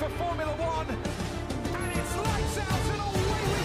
[0.00, 0.88] for Formula One.
[0.88, 3.60] And it's lights out and away we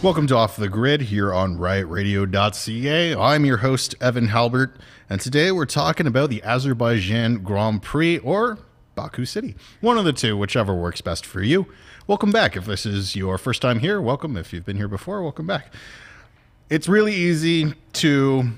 [0.00, 0.02] go.
[0.02, 3.14] Welcome to Off the Grid here on riotradio.ca.
[3.14, 4.76] I'm your host, Evan Halbert,
[5.10, 8.56] and today we're talking about the Azerbaijan Grand Prix or
[8.94, 9.54] Baku City.
[9.82, 11.66] One of the two, whichever works best for you.
[12.06, 12.56] Welcome back.
[12.56, 14.38] If this is your first time here, welcome.
[14.38, 15.74] If you've been here before, welcome back.
[16.70, 18.52] It's really easy to.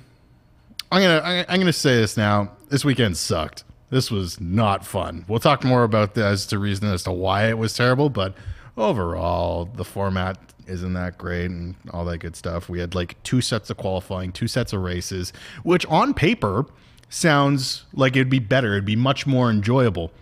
[0.90, 2.52] I'm gonna I'm gonna say this now.
[2.68, 3.64] This weekend sucked.
[3.90, 5.24] This was not fun.
[5.28, 8.34] We'll talk more about that as to reason as to why it was terrible, but
[8.76, 12.68] overall the format isn't that great and all that good stuff.
[12.68, 15.32] We had like two sets of qualifying, two sets of races,
[15.64, 16.66] which on paper
[17.08, 18.72] sounds like it'd be better.
[18.72, 20.12] It'd be much more enjoyable.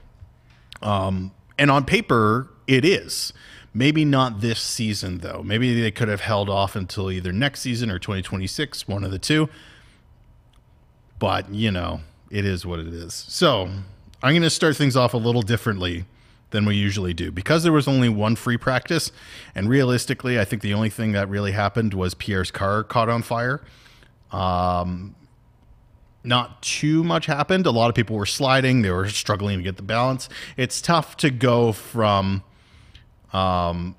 [0.83, 3.33] Um, and on paper, it is.
[3.75, 5.43] Maybe not this season, though.
[5.45, 9.19] Maybe they could have held off until either next season or 2026, one of the
[9.19, 9.49] two.
[11.19, 13.15] But, you know, it is what it is.
[13.29, 13.69] So
[14.23, 16.05] I'm going to start things off a little differently
[16.51, 19.13] than we usually do because there was only one free practice.
[19.55, 23.23] And realistically, I think the only thing that really happened was Pierre's car caught on
[23.23, 23.63] fire.
[24.33, 25.15] Um,
[26.25, 27.67] not too much happened.
[27.67, 30.29] A lot of people were sliding, they were struggling to get the balance.
[30.57, 32.43] It's tough to go from
[33.33, 33.95] um,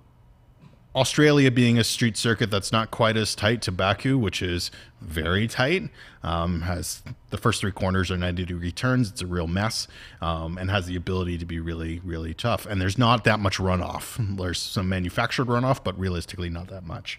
[1.00, 4.70] Australia being a street circuit that's not quite as tight to Baku, which is
[5.00, 5.90] very tight.
[6.24, 9.10] Um, has the first three corners are 90 degree turns.
[9.10, 9.88] It's a real mess
[10.20, 12.66] um, and has the ability to be really, really tough.
[12.66, 14.38] And there's not that much runoff.
[14.38, 17.18] There's some manufactured runoff, but realistically, not that much.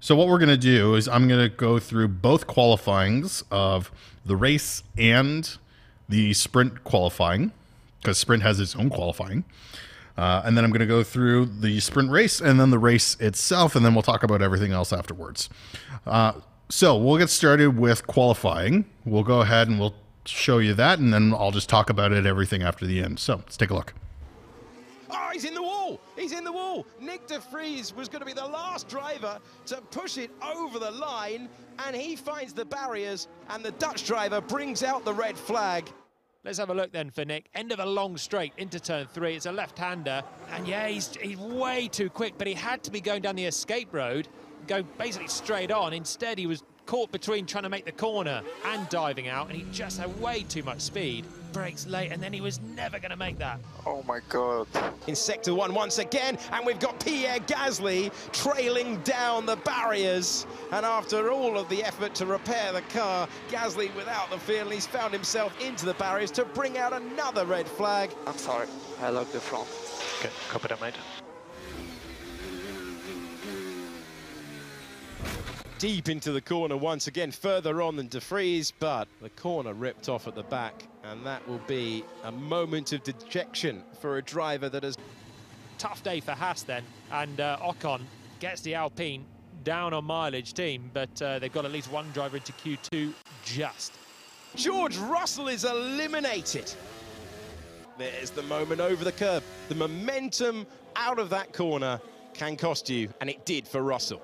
[0.00, 3.92] So what we're going to do is I'm going to go through both qualifyings of
[4.24, 5.58] the race and
[6.08, 7.52] the sprint qualifying
[8.00, 9.44] because sprint has its own qualifying.
[10.16, 13.16] Uh, and then I'm going to go through the sprint race and then the race
[13.20, 15.48] itself, and then we'll talk about everything else afterwards.
[16.06, 16.32] Uh,
[16.68, 18.84] so we'll get started with qualifying.
[19.04, 22.26] We'll go ahead and we'll show you that, and then I'll just talk about it
[22.26, 23.18] everything after the end.
[23.18, 23.94] So let's take a look.
[25.10, 26.00] Oh, he's in the wall!
[26.16, 26.86] He's in the wall!
[26.98, 30.90] Nick de Vries was going to be the last driver to push it over the
[30.90, 31.50] line,
[31.84, 35.90] and he finds the barriers, and the Dutch driver brings out the red flag.
[36.44, 37.48] Let's have a look then for Nick.
[37.54, 39.36] End of a long straight into turn three.
[39.36, 40.24] It's a left-hander.
[40.50, 43.44] And yeah, he's, he's way too quick, but he had to be going down the
[43.44, 44.26] escape road,
[44.66, 45.92] go basically straight on.
[45.92, 49.64] Instead, he was caught between trying to make the corner and diving out, and he
[49.70, 51.24] just had way too much speed.
[51.52, 53.60] Brakes late, and then he was never going to make that.
[53.86, 54.66] Oh my god.
[55.06, 60.46] In sector one once again, and we've got Pierre Gasly trailing down the barriers.
[60.72, 64.86] And after all of the effort to repair the car, Gasly without the feel, he's
[64.86, 68.10] found himself into the barriers to bring out another red flag.
[68.26, 68.66] I'm sorry.
[69.00, 69.68] I locked the front.
[70.20, 70.94] Okay, copy that, mate.
[75.78, 80.08] Deep into the corner once again, further on than De Vries, but the corner ripped
[80.08, 84.68] off at the back, and that will be a moment of dejection for a driver
[84.68, 84.96] that has
[85.82, 88.02] Tough day for Haas then, and uh, Ocon
[88.38, 89.24] gets the Alpine
[89.64, 93.12] down on mileage team, but uh, they've got at least one driver into Q2
[93.44, 93.92] just.
[94.54, 96.72] George Russell is eliminated.
[97.98, 99.42] There's the moment over the curb.
[99.68, 100.64] The momentum
[100.94, 102.00] out of that corner
[102.32, 104.22] can cost you, and it did for Russell.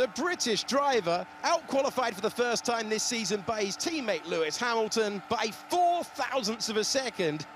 [0.00, 5.22] The British driver out-qualified for the first time this season by his teammate Lewis Hamilton
[5.28, 7.46] by four thousandths of a second.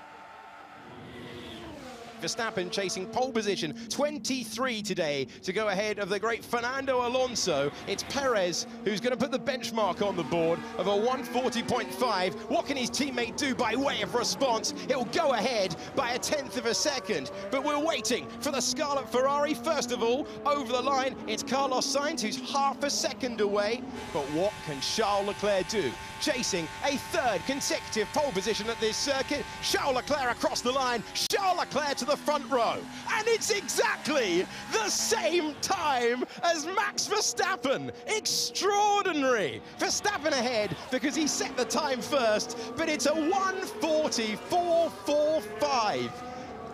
[2.21, 7.71] Verstappen chasing pole position, 23 today to go ahead of the great Fernando Alonso.
[7.87, 12.33] It's Perez who's going to put the benchmark on the board of a 140.5.
[12.49, 14.73] What can his teammate do by way of response?
[14.87, 19.09] He'll go ahead by a tenth of a second, but we're waiting for the Scarlet
[19.09, 19.53] Ferrari.
[19.53, 23.81] First of all, over the line, it's Carlos Sainz who's half a second away.
[24.13, 25.91] But what can Charles Leclerc do?
[26.21, 29.43] Chasing a third consecutive pole position at this circuit.
[29.61, 31.03] Charles Leclerc across the line.
[31.13, 32.77] Charles Leclerc to the front row.
[33.11, 37.91] And it's exactly the same time as Max Verstappen.
[38.07, 39.61] Extraordinary.
[39.79, 46.11] Verstappen ahead because he set the time first, but it's a 140.445.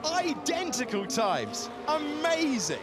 [0.04, 1.70] Identical times.
[1.88, 2.80] Amazing.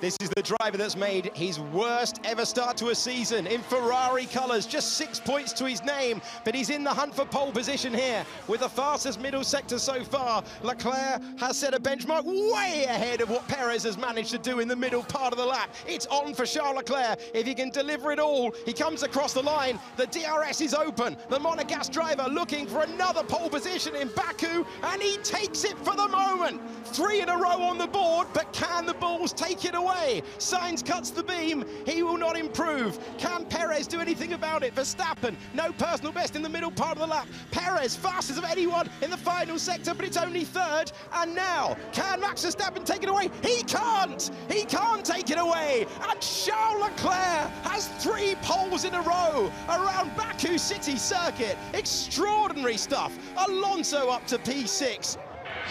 [0.00, 4.24] This is the driver that's made his worst ever start to a season in Ferrari
[4.24, 7.92] colours, just six points to his name, but he's in the hunt for pole position
[7.92, 10.42] here with the fastest middle sector so far.
[10.62, 14.68] Leclerc has set a benchmark way ahead of what Perez has managed to do in
[14.68, 15.68] the middle part of the lap.
[15.86, 17.20] It's on for Charles Leclerc.
[17.34, 19.78] If he can deliver it all, he comes across the line.
[19.98, 21.18] The DRS is open.
[21.28, 25.94] The Monegasque driver looking for another pole position in Baku, and he takes it for
[25.94, 26.58] the moment.
[26.86, 29.89] Three in a row on the board, but can the Bulls take it away?
[29.90, 30.22] Away.
[30.38, 31.64] Sainz cuts the beam.
[31.86, 32.98] He will not improve.
[33.18, 34.74] Can Perez do anything about it?
[34.74, 37.26] Verstappen, no personal best in the middle part of the lap.
[37.50, 40.92] Perez, fastest of anyone in the final sector, but it's only third.
[41.14, 43.30] And now, can Max Verstappen take it away?
[43.42, 44.30] He can't.
[44.48, 45.86] He can't take it away.
[46.08, 51.56] And Charles Leclerc has three poles in a row around Baku City Circuit.
[51.74, 53.18] Extraordinary stuff.
[53.48, 55.18] Alonso up to P6.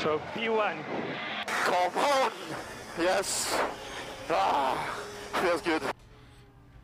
[0.01, 0.77] So P1.
[1.47, 2.31] Come on!
[2.97, 3.57] Yes!
[4.29, 4.99] Ah,
[5.41, 5.81] feels good.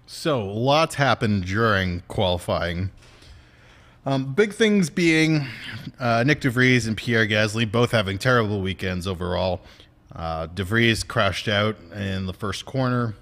[0.07, 2.91] So, lots happened during qualifying.
[4.05, 5.47] Um, big things being
[5.99, 9.61] uh, Nick de Vries and Pierre Gasly both having terrible weekends overall.
[10.15, 13.15] Uh, DeVries crashed out in the first corner,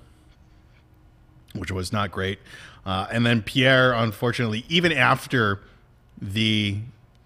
[1.55, 2.37] which was not great.
[2.85, 5.61] Uh, and then Pierre, unfortunately, even after
[6.21, 6.79] the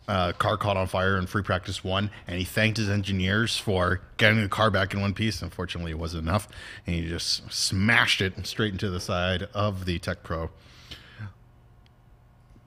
[0.08, 4.02] uh, car caught on fire in free practice one, and he thanked his engineers for
[4.18, 5.42] getting the car back in one piece.
[5.42, 6.48] Unfortunately, it wasn't enough,
[6.86, 10.50] and he just smashed it straight into the side of the TecPro.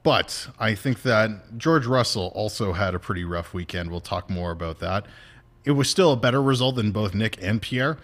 [0.03, 3.91] But I think that George Russell also had a pretty rough weekend.
[3.91, 5.05] We'll talk more about that.
[5.63, 7.97] It was still a better result than both Nick and Pierre,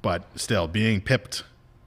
[0.00, 1.42] but still being pipped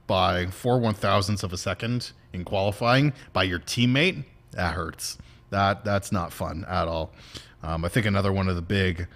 [0.06, 5.16] by four one thousandths of a second in qualifying by your teammate that hurts.
[5.50, 7.12] That that's not fun at all.
[7.62, 9.06] Um, I think another one of the big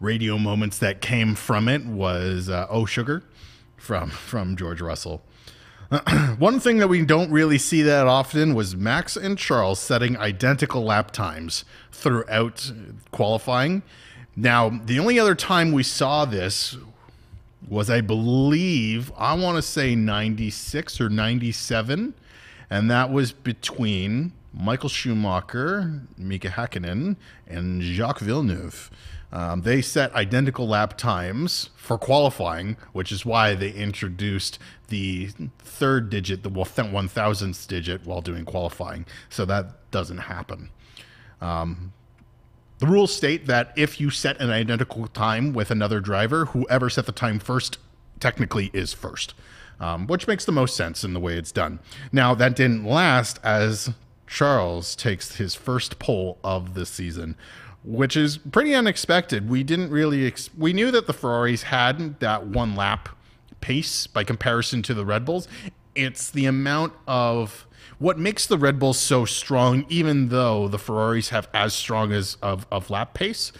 [0.00, 3.22] radio moments that came from it was uh, "Oh Sugar"
[3.76, 5.22] from from George Russell.
[6.38, 10.82] One thing that we don't really see that often was Max and Charles setting identical
[10.82, 12.72] lap times throughout
[13.10, 13.82] qualifying.
[14.34, 16.78] Now, the only other time we saw this
[17.68, 22.14] was, I believe, I want to say 96 or 97,
[22.70, 27.16] and that was between Michael Schumacher, Mika Hakkinen,
[27.46, 28.90] and Jacques Villeneuve.
[29.32, 34.58] Um, they set identical lap times for qualifying, which is why they introduced
[34.88, 39.06] the third digit, the one thousandth digit, while doing qualifying.
[39.30, 40.68] So that doesn't happen.
[41.40, 41.94] Um,
[42.78, 47.06] the rules state that if you set an identical time with another driver, whoever set
[47.06, 47.78] the time first
[48.20, 49.34] technically is first,
[49.80, 51.78] um, which makes the most sense in the way it's done.
[52.12, 53.92] Now, that didn't last as
[54.32, 57.36] Charles takes his first pole of the season,
[57.84, 59.50] which is pretty unexpected.
[59.50, 63.10] We didn't really ex- we knew that the Ferraris had that one lap
[63.60, 65.48] pace by comparison to the Red Bulls.
[65.94, 67.66] It's the amount of
[67.98, 72.38] what makes the Red Bulls so strong, even though the Ferraris have as strong as
[72.40, 73.52] of, of lap pace,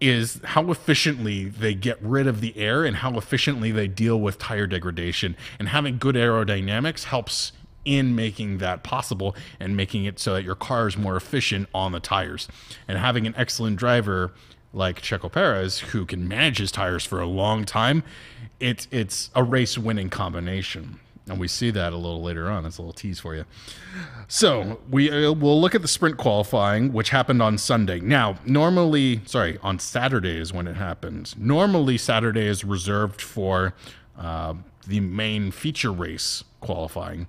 [0.00, 4.38] is how efficiently they get rid of the air and how efficiently they deal with
[4.38, 5.36] tire degradation.
[5.58, 7.50] And having good aerodynamics helps
[7.84, 11.92] in making that possible and making it so that your car is more efficient on
[11.92, 12.48] the tires.
[12.88, 14.32] And having an excellent driver
[14.72, 18.02] like Checo Perez who can manage his tires for a long time,
[18.60, 21.00] it's it's a race winning combination.
[21.26, 22.64] And we see that a little later on.
[22.64, 23.46] That's a little tease for you.
[24.28, 28.00] So we uh, will look at the sprint qualifying, which happened on Sunday.
[28.00, 31.34] Now, normally, sorry, on Saturday is when it happens.
[31.38, 33.72] Normally, Saturday is reserved for
[34.18, 34.54] uh,
[34.86, 37.26] the main feature race qualifying.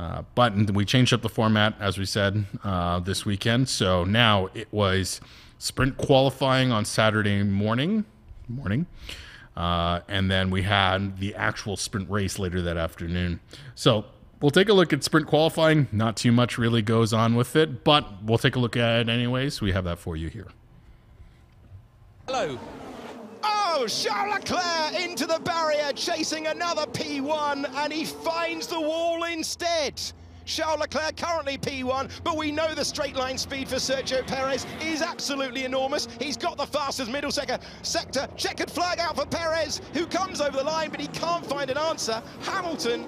[0.00, 3.68] Uh, but we changed up the format, as we said, uh, this weekend.
[3.68, 5.20] So now it was
[5.58, 8.06] sprint qualifying on Saturday morning,
[8.48, 8.86] morning,
[9.58, 13.40] uh, and then we had the actual sprint race later that afternoon.
[13.74, 14.06] So
[14.40, 15.86] we'll take a look at sprint qualifying.
[15.92, 19.10] Not too much really goes on with it, but we'll take a look at it
[19.10, 19.60] anyways.
[19.60, 20.46] We have that for you here.
[22.26, 22.58] Hello.
[23.42, 25.69] Oh, Charles Leclerc into the barrier,
[26.00, 30.00] chasing another P1, and he finds the wall instead.
[30.46, 35.02] Charles Leclerc currently P1, but we know the straight line speed for Sergio Perez is
[35.02, 36.08] absolutely enormous.
[36.18, 37.58] He's got the fastest middle sector.
[37.82, 38.26] sector.
[38.36, 41.78] Checkered flag out for Perez, who comes over the line, but he can't find an
[41.78, 42.22] answer.
[42.42, 43.06] Hamilton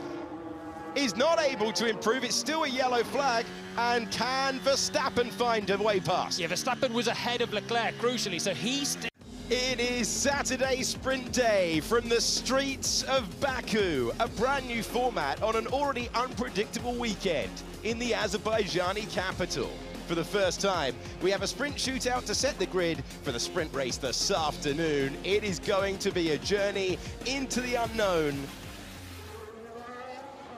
[0.95, 2.23] is not able to improve.
[2.23, 3.47] It's still a yellow flag.
[3.79, 6.39] And can Verstappen find a way past?
[6.39, 9.12] Yeah, Verstappen was ahead of Leclerc, crucially, so he still.
[9.55, 15.57] It is Saturday sprint day from the streets of Baku, a brand new format on
[15.57, 17.51] an already unpredictable weekend
[17.85, 19.71] in the Azerbaijani capital.
[20.07, 23.39] For the first time, we have a sprint shootout to set the grid for the
[23.39, 25.15] sprint race this afternoon.
[25.23, 28.33] It is going to be a journey into the unknown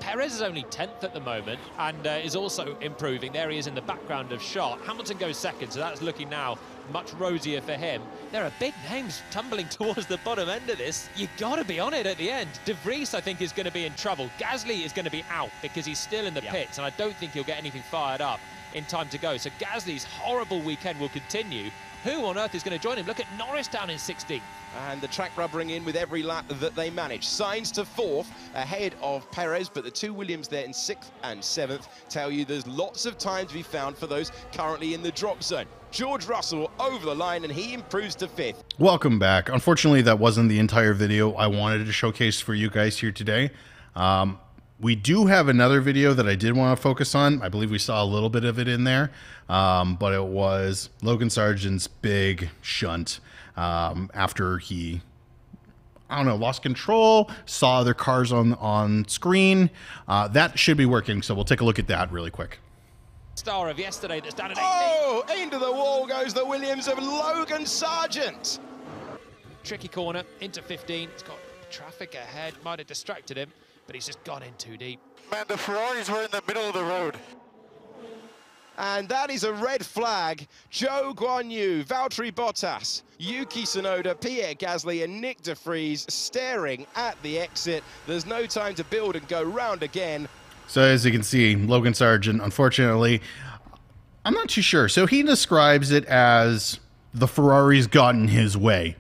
[0.05, 3.33] Perez is only 10th at the moment and uh, is also improving.
[3.33, 4.79] There he is in the background of shot.
[4.83, 6.59] Hamilton goes second, so that's looking now
[6.93, 8.03] much rosier for him.
[8.31, 11.09] There are big names tumbling towards the bottom end of this.
[11.17, 12.51] You've got to be on it at the end.
[12.67, 14.29] De Vries, I think, is going to be in trouble.
[14.39, 17.17] Gasly is going to be out because he's still in the pits, and I don't
[17.17, 18.41] think he'll get anything fired up
[18.75, 19.39] in time to go.
[19.39, 21.71] So Gasly's horrible weekend will continue.
[22.05, 23.07] Who on earth is going to join him?
[23.07, 24.43] Look at Norris down in 16th.
[24.89, 27.27] And the track rubbering in with every lap that they manage.
[27.27, 31.89] Sainz to fourth ahead of Perez, but the two Williams there in sixth and seventh
[32.11, 35.43] tell you there's lots of time to be found for those currently in the drop
[35.43, 35.65] zone.
[35.93, 38.63] George Russell over the line and he improves to fifth.
[38.79, 39.49] Welcome back.
[39.49, 43.51] Unfortunately, that wasn't the entire video I wanted to showcase for you guys here today.
[43.97, 44.39] Um,
[44.81, 47.41] we do have another video that I did want to focus on.
[47.43, 49.11] I believe we saw a little bit of it in there,
[49.49, 53.21] um, but it was Logan Sargeant's big shunt
[53.57, 55.01] um, after he,
[56.11, 59.71] I don't know, lost control, saw other cars on on screen.
[60.09, 62.59] Uh, that should be working, so we'll take a look at that really quick.
[63.37, 64.63] Star of yesterday that's down in 18th.
[64.63, 68.61] Oh, into the wall goes the Williams of Logan Sargeant.
[69.65, 71.09] Tricky corner into 15.
[71.09, 71.37] It's got
[71.71, 72.55] traffic ahead.
[72.65, 73.51] Might have distracted him,
[73.87, 75.01] but he's just gone in too deep.
[75.31, 77.17] Man, the Ferraris were in the middle of the road.
[78.77, 80.49] And that is a red flag.
[80.73, 87.39] Zhou Guanyu, Valtteri Bottas, Yuki Tsunoda, Pierre Gasly, and Nick De Vries staring at the
[87.39, 87.85] exit.
[88.07, 90.29] There's no time to build and go round again.
[90.67, 93.23] So as you can see, Logan Sargeant, unfortunately,
[94.25, 94.89] I'm not too sure.
[94.89, 96.81] So he describes it as
[97.13, 98.97] the Ferrari's gotten his way.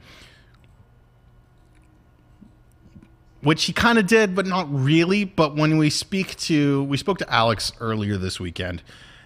[3.44, 5.24] Which he kind of did, but not really.
[5.24, 8.82] But when we speak to we spoke to Alex earlier this weekend,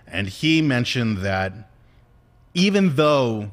[0.06, 1.52] and he mentioned that
[2.52, 3.52] even though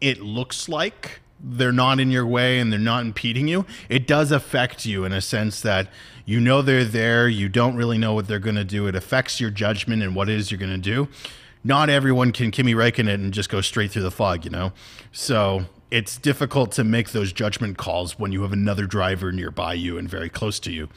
[0.00, 4.32] it looks like they're not in your way and they're not impeding you, it does
[4.32, 5.88] affect you in a sense that
[6.24, 8.86] you know they're there, you don't really know what they're going to do.
[8.86, 11.08] It affects your judgment and what it is you're going to do.
[11.64, 14.72] Not everyone can Kimi Räikkönen and just go straight through the fog, you know?
[15.12, 19.96] So it's difficult to make those judgment calls when you have another driver nearby you
[19.98, 20.88] and very close to you.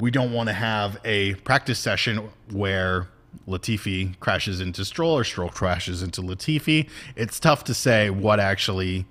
[0.00, 3.08] We don't want to have a practice session where
[3.48, 6.88] Latifi crashes into Stroll or Stroll crashes into Latifi.
[7.16, 9.06] It's tough to say what actually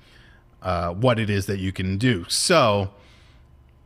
[0.62, 2.26] uh, what it is that you can do.
[2.30, 2.92] So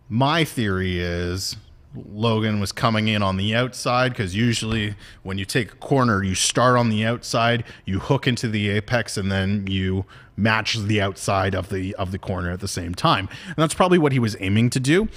[0.09, 1.57] my theory is
[1.95, 6.35] Logan was coming in on the outside because usually when you take a corner, you
[6.35, 10.05] start on the outside, you hook into the apex, and then you
[10.37, 13.27] match the outside of the of the corner at the same time.
[13.47, 15.09] And that's probably what he was aiming to do.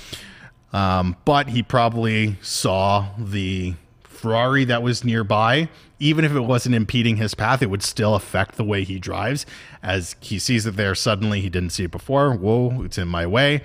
[0.72, 5.68] Um, but he probably saw the Ferrari that was nearby.
[5.98, 9.44] Even if it wasn't impeding his path, it would still affect the way he drives.
[9.82, 12.32] As he sees it there, suddenly he didn't see it before.
[12.32, 13.62] Whoa, it's in my way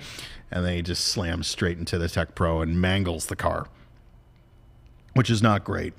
[0.50, 3.66] and then he just slams straight into the TecPro and mangles the car,
[5.14, 5.92] which is not great.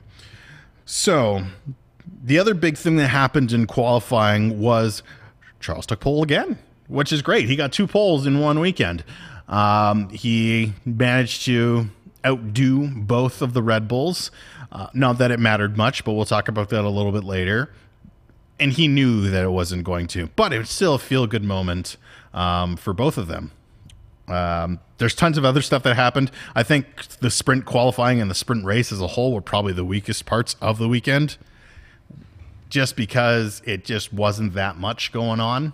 [0.86, 1.44] So,
[2.24, 5.04] the other big thing that happened in qualifying was
[5.60, 7.48] Charles took pole again, which is great.
[7.48, 9.04] He got two poles in one weekend.
[9.48, 11.90] Um, he managed to
[12.26, 14.32] outdo both of the Red Bulls.
[14.72, 17.72] Uh, not that it mattered much, but we'll talk about that a little bit later.
[18.60, 21.44] And he knew that it wasn't going to, but it was still a feel good
[21.44, 21.96] moment
[22.34, 23.52] um, for both of them.
[24.28, 26.32] Um, there's tons of other stuff that happened.
[26.54, 29.86] I think the sprint qualifying and the sprint race as a whole were probably the
[29.86, 31.38] weakest parts of the weekend,
[32.70, 35.74] just because it just wasn't that much going on.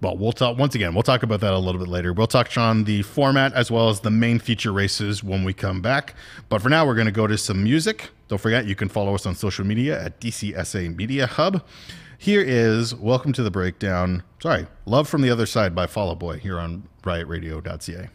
[0.00, 0.94] But we'll talk once again.
[0.94, 2.14] We'll talk about that a little bit later.
[2.14, 5.82] We'll touch on the format as well as the main feature races when we come
[5.82, 6.14] back.
[6.48, 8.08] But for now, we're going to go to some music.
[8.28, 11.66] Don't forget, you can follow us on social media at DCSA Media Hub.
[12.16, 14.22] Here is Welcome to the Breakdown.
[14.40, 18.08] Sorry, Love from the Other Side by Fall Out Boy here on riotradio.ca.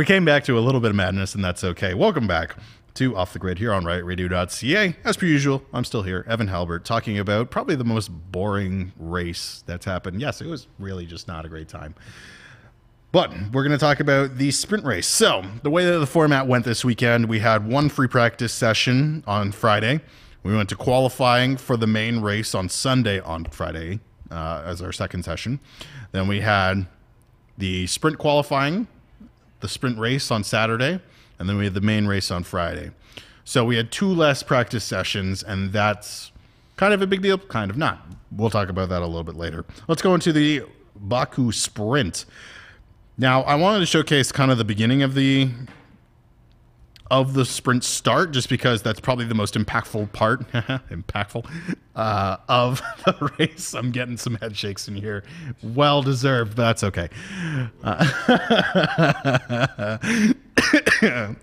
[0.00, 1.92] we came back to a little bit of madness, and that's okay.
[1.92, 2.56] Welcome back
[2.94, 4.96] to Off the Grid here on RiotRadio.ca.
[5.04, 9.62] As per usual, I'm still here, Evan Halbert, talking about probably the most boring race
[9.66, 10.18] that's happened.
[10.18, 11.94] Yes, it was really just not a great time.
[13.12, 15.06] But we're going to talk about the sprint race.
[15.06, 19.22] So, the way that the format went this weekend, we had one free practice session
[19.26, 20.00] on Friday.
[20.42, 24.92] We went to qualifying for the main race on Sunday on Friday uh, as our
[24.92, 25.60] second session.
[26.12, 26.86] Then we had
[27.58, 28.88] the sprint qualifying,
[29.60, 31.00] the sprint race on Saturday,
[31.38, 32.90] and then we had the main race on Friday.
[33.44, 36.32] So we had two less practice sessions, and that's
[36.76, 38.06] kind of a big deal, kind of not.
[38.30, 39.64] We'll talk about that a little bit later.
[39.88, 40.62] Let's go into the
[40.96, 42.24] Baku sprint.
[43.18, 45.50] Now, I wanted to showcase kind of the beginning of the
[47.10, 51.44] of the sprint start, just because that's probably the most impactful part, impactful
[51.96, 53.74] uh, of the race.
[53.74, 55.24] I'm getting some head shakes in here,
[55.62, 57.08] well deserved, but that's okay.
[57.82, 58.06] Uh,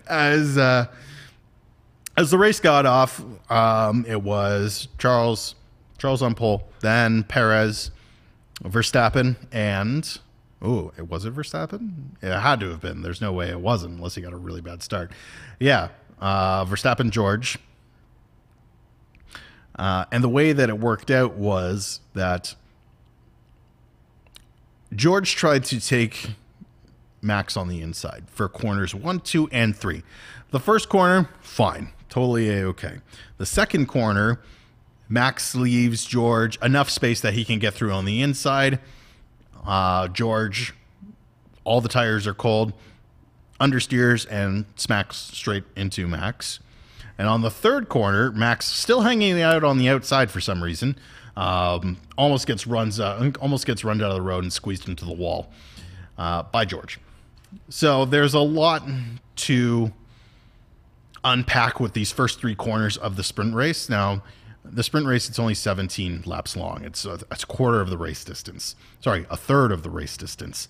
[0.08, 0.86] as uh,
[2.16, 5.54] as the race got off, um, it was Charles
[5.98, 7.90] Charles on pole, then Perez,
[8.62, 10.18] Verstappen, and
[10.60, 12.10] oh, it was it Verstappen?
[12.22, 13.02] It had to have been.
[13.02, 15.12] There's no way it wasn't, unless he got a really bad start.
[15.58, 15.88] Yeah,
[16.20, 17.58] uh, Verstappen, George,
[19.78, 22.54] uh, and the way that it worked out was that
[24.94, 26.30] George tried to take
[27.20, 30.02] Max on the inside for corners one, two, and three.
[30.50, 32.98] The first corner, fine, totally okay.
[33.36, 34.40] The second corner,
[35.08, 38.78] Max leaves George enough space that he can get through on the inside.
[39.68, 40.72] Uh, George,
[41.62, 42.72] all the tires are cold,
[43.60, 46.58] understeers and smacks straight into Max.
[47.18, 50.96] And on the third corner, Max still hanging out on the outside for some reason.
[51.36, 55.04] Um, almost gets runs uh, almost gets run out of the road and squeezed into
[55.04, 55.52] the wall
[56.16, 56.98] uh, by George.
[57.68, 58.82] So there's a lot
[59.36, 59.92] to
[61.24, 63.88] unpack with these first three corners of the sprint race.
[63.88, 64.22] Now,
[64.64, 66.84] the sprint race it's only 17 laps long.
[66.84, 68.76] It's a, it's a quarter of the race distance.
[69.00, 70.68] Sorry, a third of the race distance.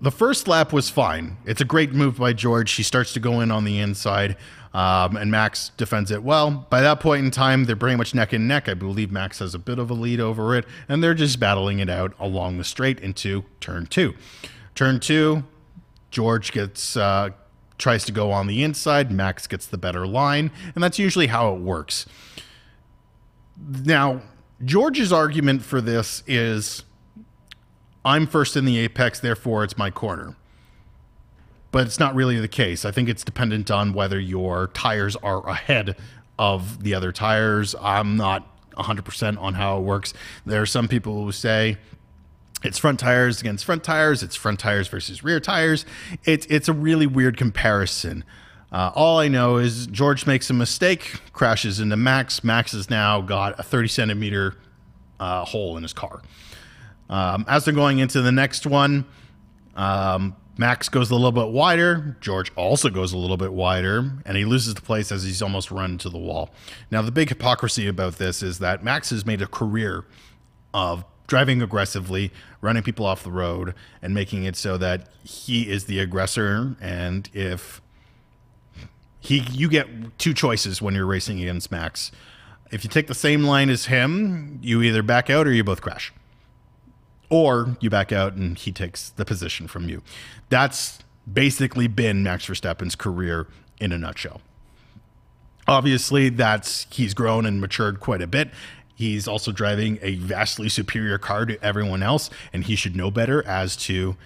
[0.00, 1.38] The first lap was fine.
[1.46, 2.72] It's a great move by George.
[2.72, 4.36] He starts to go in on the inside,
[4.74, 6.66] um, and Max defends it well.
[6.68, 8.68] By that point in time, they're pretty much neck and neck.
[8.68, 11.78] I believe Max has a bit of a lead over it, and they're just battling
[11.78, 14.14] it out along the straight into turn two.
[14.74, 15.44] Turn two,
[16.10, 17.30] George gets uh,
[17.78, 19.10] tries to go on the inside.
[19.10, 22.06] Max gets the better line, and that's usually how it works.
[23.84, 24.22] Now,
[24.64, 26.84] George's argument for this is
[28.04, 30.36] I'm first in the apex, therefore it's my corner.
[31.70, 32.84] But it's not really the case.
[32.84, 35.96] I think it's dependent on whether your tires are ahead
[36.38, 37.74] of the other tires.
[37.80, 40.14] I'm not 100% on how it works.
[40.44, 41.78] There are some people who say
[42.64, 45.84] it's front tires against front tires, it's front tires versus rear tires.
[46.24, 48.24] It's, it's a really weird comparison.
[48.72, 52.42] Uh, all I know is George makes a mistake, crashes into Max.
[52.42, 54.56] Max has now got a 30 centimeter
[55.20, 56.22] uh, hole in his car.
[57.08, 59.04] Um, as they're going into the next one,
[59.76, 62.16] um, Max goes a little bit wider.
[62.20, 65.70] George also goes a little bit wider, and he loses the place as he's almost
[65.70, 66.50] run to the wall.
[66.90, 70.04] Now, the big hypocrisy about this is that Max has made a career
[70.72, 75.86] of driving aggressively, running people off the road, and making it so that he is
[75.86, 76.76] the aggressor.
[76.80, 77.80] And if
[79.20, 82.12] he, you get two choices when you're racing against Max.
[82.70, 85.80] If you take the same line as him, you either back out or you both
[85.80, 86.12] crash
[87.30, 90.02] or you back out and he takes the position from you.
[90.50, 90.98] That's
[91.30, 93.46] basically been Max Verstappen's career
[93.80, 94.40] in a nutshell.
[95.66, 98.50] Obviously, that's he's grown and matured quite a bit.
[98.94, 103.44] He's also driving a vastly superior car to everyone else, and he should know better
[103.46, 104.16] as to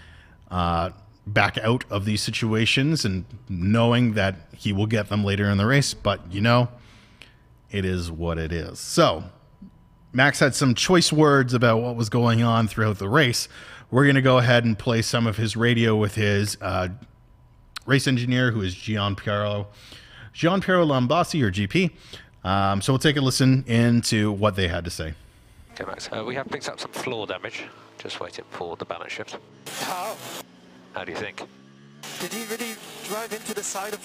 [0.50, 0.90] uh,
[1.26, 5.66] back out of these situations and knowing that he will get them later in the
[5.66, 5.94] race.
[5.94, 6.68] But you know,
[7.70, 8.78] it is what it is.
[8.78, 9.24] So
[10.12, 13.48] Max had some choice words about what was going on throughout the race.
[13.90, 16.88] We're going to go ahead and play some of his radio with his uh,
[17.86, 19.68] race engineer, who is Gian Piero,
[20.32, 21.90] Gian Piero Lambiase or GP.
[22.44, 25.14] Um, so we'll take a listen into what they had to say.
[25.72, 26.08] Okay, Max.
[26.12, 27.64] Uh, we have picked up some floor damage.
[27.98, 29.38] Just waiting for the balance shift.
[29.80, 30.16] How?
[30.92, 31.42] How do you think?
[32.20, 32.74] Did he really
[33.08, 34.00] drive into the side of...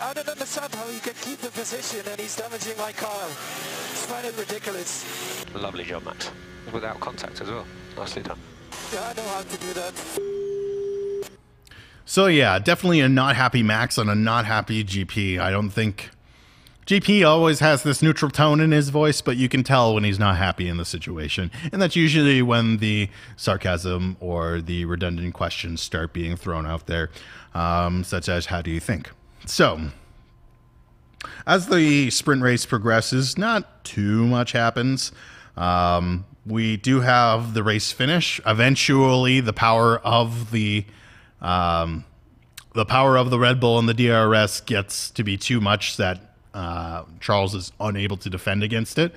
[0.00, 3.28] I don't understand how he can keep the position and he's damaging my car.
[3.90, 5.04] It's kind of ridiculous.
[5.54, 6.30] Lovely job, Max.
[6.72, 7.66] Without contact as well.
[7.96, 8.38] Nicely done.
[8.92, 11.30] Yeah, I know how to do that.
[12.04, 15.38] So yeah, definitely a not happy Max on a not happy GP.
[15.38, 16.10] I don't think
[16.86, 20.18] GP always has this neutral tone in his voice, but you can tell when he's
[20.18, 21.50] not happy in the situation.
[21.72, 27.10] And that's usually when the sarcasm or the redundant questions start being thrown out there,
[27.54, 29.10] um, such as, How do you think?
[29.46, 29.90] So,
[31.46, 35.12] as the sprint race progresses, not too much happens.
[35.56, 38.40] Um, we do have the race finish.
[38.44, 40.84] Eventually, the power of the
[41.40, 42.04] um,
[42.74, 46.31] the power of the Red Bull and the DRS gets to be too much that
[46.54, 49.14] uh, Charles is unable to defend against it.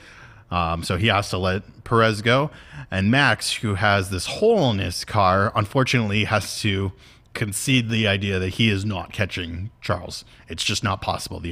[0.51, 2.51] Um, so he has to let Perez go.
[2.91, 6.91] And Max, who has this hole in his car, unfortunately has to
[7.33, 10.23] concede the idea that he is not catching Charles.
[10.47, 11.39] It's just not possible.
[11.39, 11.51] The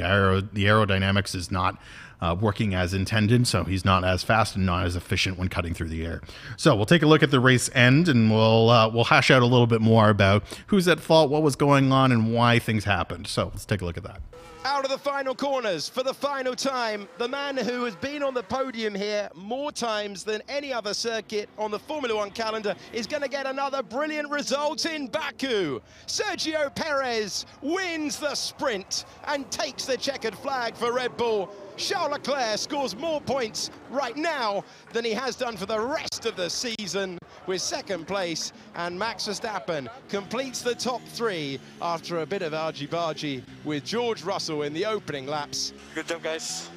[0.54, 1.78] the aerodynamics is not
[2.22, 5.74] uh, working as intended, so he's not as fast and not as efficient when cutting
[5.74, 6.22] through the air.
[6.56, 9.42] So we'll take a look at the race end, and we'll uh, we'll hash out
[9.42, 12.86] a little bit more about who's at fault, what was going on, and why things
[12.86, 13.28] happened.
[13.28, 14.22] So let's take a look at that.
[14.66, 18.34] Out of the final corners for the final time, the man who has been on
[18.34, 23.06] the podium here more times than any other circuit on the Formula One calendar is
[23.06, 25.82] going to get another brilliant result in Baku.
[26.08, 31.54] Sergio Perez wins the sprint and takes the checkered flag for Red Bull.
[31.76, 36.38] Charles Leclerc scores more points right now than he has done for the rest of
[36.38, 37.18] the season
[37.48, 43.44] with second place and Max Verstappen completes the top three after a bit of argy-bargy
[43.64, 45.74] with George Russell in the opening laps.
[45.96, 46.70] Good job, guys.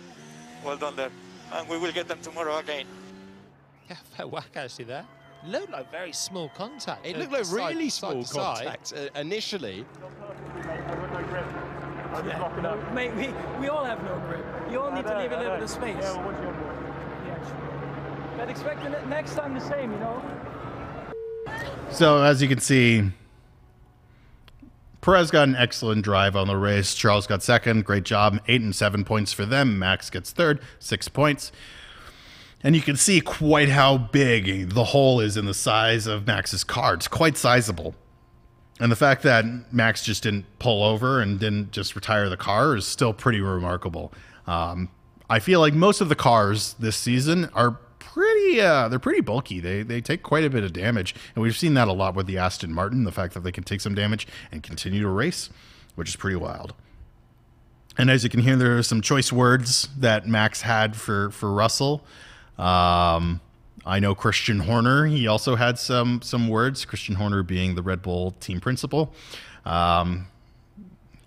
[0.65, 1.11] Well done there.
[1.53, 2.87] And we will get them tomorrow again.
[3.89, 5.07] Yeah, fair whack actually there.
[5.47, 7.07] Looked like very small contact.
[7.07, 8.57] It uh, looked like side- really side small to side.
[8.65, 9.85] contact uh, initially.
[12.95, 13.29] Mate, we,
[13.61, 14.45] we all have no grip.
[14.71, 15.97] You all need to leave a little bit of space.
[16.01, 16.55] Yeah, what's your
[18.39, 20.23] But expect the ne- next time the same, you know?
[21.91, 23.11] So as you can see,
[25.01, 26.95] Perez got an excellent drive on the race.
[26.95, 27.85] Charles got second.
[27.85, 28.41] Great job.
[28.49, 29.79] Eight and seven points for them.
[29.79, 31.53] Max gets third, six points.
[32.63, 36.65] And you can see quite how big the hole is in the size of Max's
[36.65, 36.95] car.
[36.95, 37.95] It's quite sizable.
[38.81, 42.77] And the fact that Max just didn't pull over and didn't just retire the car
[42.77, 44.13] is still pretty remarkable.
[44.47, 44.91] Um,
[45.31, 47.79] I feel like most of the cars this season are
[48.13, 49.61] pretty uh, they're pretty bulky.
[49.61, 52.27] They they take quite a bit of damage, and we've seen that a lot with
[52.27, 53.05] the Aston Martin.
[53.05, 55.51] The fact that they can take some damage and continue to race,
[55.95, 56.75] which is pretty wild.
[57.99, 61.53] And as you can hear, there are some choice words that Max had for for
[61.53, 62.05] Russell.
[62.59, 63.41] Um,
[63.85, 65.07] I know Christian Horner.
[65.07, 66.85] He also had some some words.
[66.85, 69.15] Christian Horner being the Red Bull team principal.
[69.65, 70.27] Um,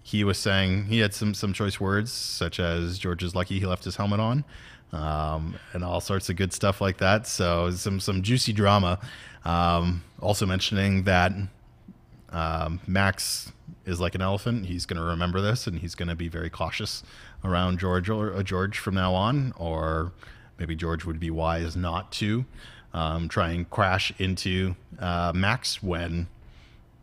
[0.04, 3.66] he was saying he had some some choice words such as George is lucky he
[3.66, 4.44] left his helmet on,
[4.92, 7.28] um, and all sorts of good stuff like that.
[7.28, 9.00] So some some juicy drama.
[9.46, 11.32] Um, also mentioning that
[12.32, 13.52] um, Max
[13.86, 14.66] is like an elephant.
[14.66, 17.04] He's going to remember this, and he's going to be very cautious
[17.44, 19.54] around George or uh, George from now on.
[19.58, 20.12] Or
[20.58, 22.46] maybe George would be wise not to
[22.94, 26.28] um, try and crash into uh, Max when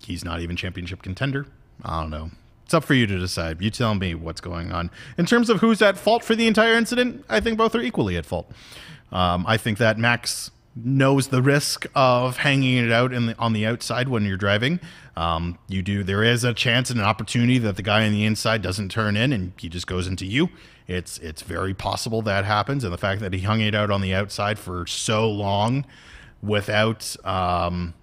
[0.04, 1.46] he's not even championship contender.
[1.84, 2.30] I don't know.
[2.66, 3.62] It's up for you to decide.
[3.62, 4.90] You tell me what's going on.
[5.16, 8.16] In terms of who's at fault for the entire incident, I think both are equally
[8.16, 8.50] at fault.
[9.12, 13.64] Um, I think that Max knows the risk of hanging it out the, on the
[13.64, 14.80] outside when you're driving.
[15.16, 16.02] Um, you do.
[16.02, 19.16] There is a chance and an opportunity that the guy on the inside doesn't turn
[19.16, 20.48] in and he just goes into you.
[20.88, 24.00] It's it's very possible that happens, and the fact that he hung it out on
[24.00, 25.86] the outside for so long
[26.42, 27.94] without um,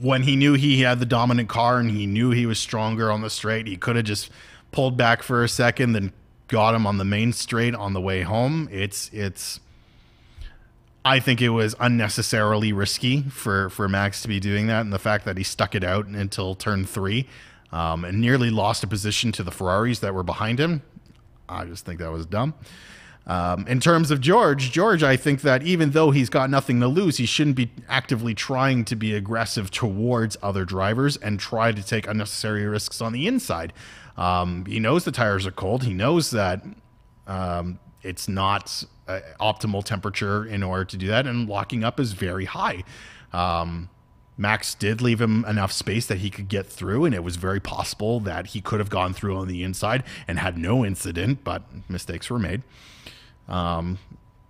[0.00, 3.20] when he knew he had the dominant car and he knew he was stronger on
[3.20, 4.30] the straight, he could have just
[4.70, 6.12] pulled back for a second, then
[6.48, 8.68] got him on the main straight on the way home.
[8.70, 9.60] It's it's.
[11.04, 14.98] I think it was unnecessarily risky for for Max to be doing that, and the
[14.98, 17.28] fact that he stuck it out until turn three,
[17.72, 20.82] um, and nearly lost a position to the Ferraris that were behind him.
[21.48, 22.54] I just think that was dumb.
[23.26, 26.88] Um, in terms of George, George, I think that even though he's got nothing to
[26.88, 31.82] lose, he shouldn't be actively trying to be aggressive towards other drivers and try to
[31.82, 33.72] take unnecessary risks on the inside.
[34.16, 35.84] Um, he knows the tires are cold.
[35.84, 36.64] He knows that
[37.26, 42.12] um, it's not uh, optimal temperature in order to do that, and locking up is
[42.12, 42.82] very high.
[43.32, 43.88] Um,
[44.36, 47.60] Max did leave him enough space that he could get through, and it was very
[47.60, 51.62] possible that he could have gone through on the inside and had no incident, but
[51.88, 52.62] mistakes were made.
[53.48, 53.98] Um,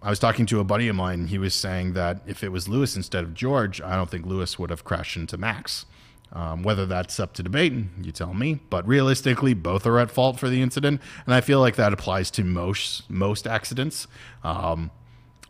[0.02, 1.28] I was talking to a buddy of mine.
[1.28, 4.58] He was saying that if it was Lewis instead of George, I don't think Lewis
[4.58, 5.86] would have crashed into Max.
[6.32, 8.60] Um, whether that's up to debate, you tell me.
[8.70, 12.30] But realistically, both are at fault for the incident, and I feel like that applies
[12.32, 14.06] to most most accidents,
[14.42, 14.90] um,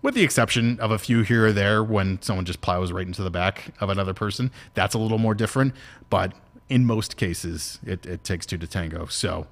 [0.02, 3.22] with the exception of a few here or there when someone just plows right into
[3.22, 4.50] the back of another person.
[4.74, 5.72] That's a little more different,
[6.11, 6.35] but
[6.68, 9.07] in most cases, it, it takes two to tango.
[9.07, 9.46] So.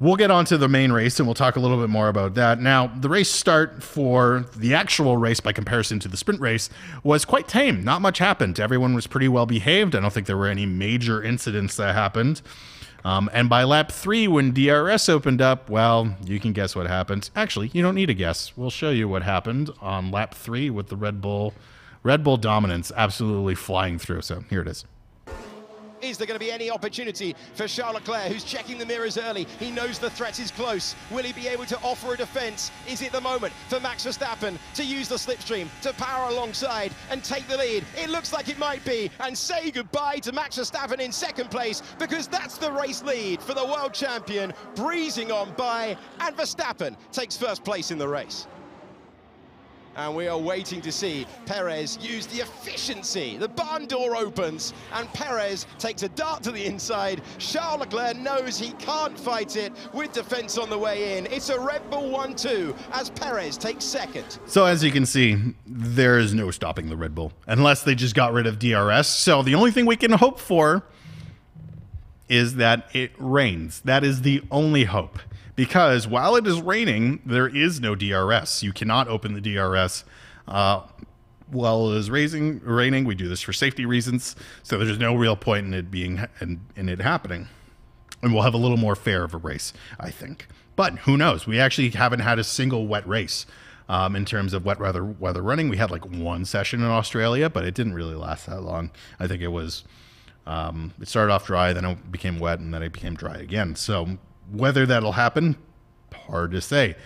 [0.00, 2.34] We'll get on to the main race and we'll talk a little bit more about
[2.34, 2.60] that.
[2.60, 6.68] Now, the race start for the actual race by comparison to the sprint race
[7.04, 7.84] was quite tame.
[7.84, 8.58] Not much happened.
[8.58, 9.94] Everyone was pretty well behaved.
[9.94, 12.42] I don't think there were any major incidents that happened.
[13.04, 17.30] Um, and by lap three, when DRS opened up, well, you can guess what happened.
[17.36, 18.56] Actually, you don't need to guess.
[18.56, 21.54] We'll show you what happened on lap three with the Red Bull,
[22.02, 24.22] Red Bull dominance absolutely flying through.
[24.22, 24.86] So here it is.
[26.04, 29.46] Is there going to be any opportunity for Charles Leclerc, who's checking the mirrors early?
[29.58, 30.94] He knows the threat is close.
[31.10, 32.70] Will he be able to offer a defence?
[32.86, 37.24] Is it the moment for Max Verstappen to use the slipstream to power alongside and
[37.24, 37.84] take the lead?
[37.96, 39.10] It looks like it might be.
[39.20, 43.54] And say goodbye to Max Verstappen in second place because that's the race lead for
[43.54, 45.96] the world champion, breezing on by.
[46.20, 48.46] And Verstappen takes first place in the race.
[49.96, 53.36] And we are waiting to see Perez use the efficiency.
[53.36, 57.22] The barn door opens and Perez takes a dart to the inside.
[57.38, 61.26] Charles Leclerc knows he can't fight it with defense on the way in.
[61.26, 64.38] It's a Red Bull 1-2 as Perez takes second.
[64.46, 68.14] So as you can see, there is no stopping the Red Bull unless they just
[68.14, 69.08] got rid of DRS.
[69.08, 70.84] So the only thing we can hope for
[72.28, 73.80] is that it rains.
[73.84, 75.18] That is the only hope.
[75.56, 78.62] Because while it is raining, there is no DRS.
[78.62, 80.04] You cannot open the DRS
[80.48, 80.82] uh,
[81.50, 83.04] while it is raising, raining.
[83.04, 86.60] We do this for safety reasons, so there's no real point in it being in,
[86.76, 87.48] in it happening.
[88.22, 90.48] And we'll have a little more fair of a race, I think.
[90.76, 91.46] But who knows?
[91.46, 93.46] We actually haven't had a single wet race
[93.88, 95.68] um, in terms of wet weather weather running.
[95.68, 98.90] We had like one session in Australia, but it didn't really last that long.
[99.20, 99.84] I think it was
[100.46, 103.76] um, it started off dry, then it became wet, and then it became dry again.
[103.76, 104.18] So
[104.50, 105.56] whether that'll happen,
[106.12, 106.96] hard to say.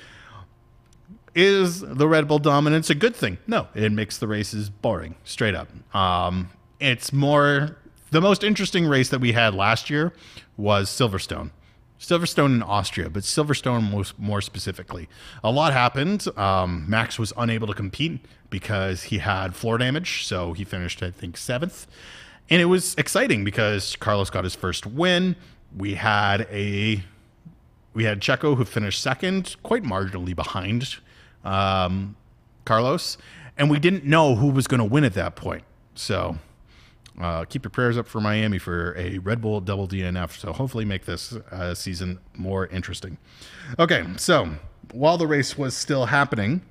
[1.34, 3.38] Is the Red Bull dominance a good thing?
[3.46, 5.68] No, it makes the races boring, straight up.
[5.94, 7.76] Um, it's more
[8.10, 10.12] the most interesting race that we had last year
[10.56, 11.50] was Silverstone.
[12.00, 15.08] Silverstone in Austria, but Silverstone more specifically.
[15.42, 16.26] A lot happened.
[16.38, 18.20] Um, Max was unable to compete
[18.50, 21.86] because he had floor damage, so he finished, I think, seventh.
[22.48, 25.36] And it was exciting because Carlos got his first win.
[25.76, 27.02] We had a
[27.98, 30.98] we had Checo who finished second, quite marginally behind
[31.42, 32.14] um,
[32.64, 33.18] Carlos,
[33.56, 35.64] and we didn't know who was going to win at that point.
[35.96, 36.38] So
[37.20, 40.38] uh, keep your prayers up for Miami for a Red Bull double DNF.
[40.38, 43.18] So hopefully make this uh, season more interesting.
[43.80, 44.48] Okay, so
[44.92, 46.62] while the race was still happening,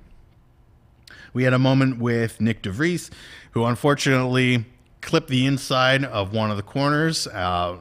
[1.34, 3.10] we had a moment with Nick de Vries,
[3.50, 4.64] who unfortunately
[5.02, 7.76] clipped the inside of one of the corners, uh,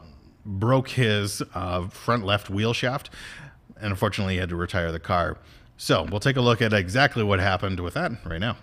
[0.47, 3.09] broke his uh, front left wheel shaft,
[3.79, 5.37] and unfortunately he had to retire the car.
[5.77, 8.57] So we'll take a look at exactly what happened with that right now.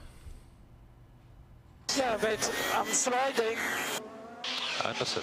[1.96, 3.56] Yeah, but I'm sliding.
[4.84, 5.22] Anderson.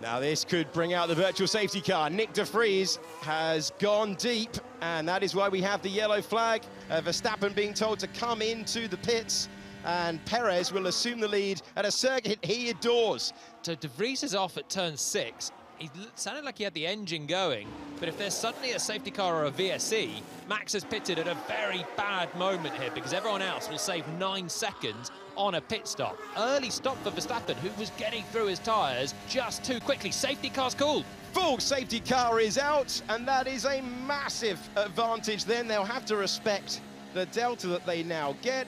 [0.00, 2.08] Now this could bring out the virtual safety car.
[2.08, 4.50] Nick De Vries has gone deep,
[4.80, 6.62] and that is why we have the yellow flag.
[6.88, 9.50] Uh, Verstappen being told to come into the pits,
[9.84, 13.34] and Perez will assume the lead at a circuit he adores.
[13.60, 15.52] So De Vries is off at turn six.
[15.80, 17.66] He sounded like he had the engine going,
[17.98, 20.10] but if there's suddenly a safety car or a VSC,
[20.46, 24.46] Max has pitted at a very bad moment here because everyone else will save nine
[24.46, 26.18] seconds on a pit stop.
[26.36, 30.10] Early stop for Verstappen, who was getting through his tyres just too quickly.
[30.10, 31.06] Safety car's called.
[31.32, 35.46] Full safety car is out, and that is a massive advantage.
[35.46, 36.82] Then they'll have to respect
[37.14, 38.66] the delta that they now get.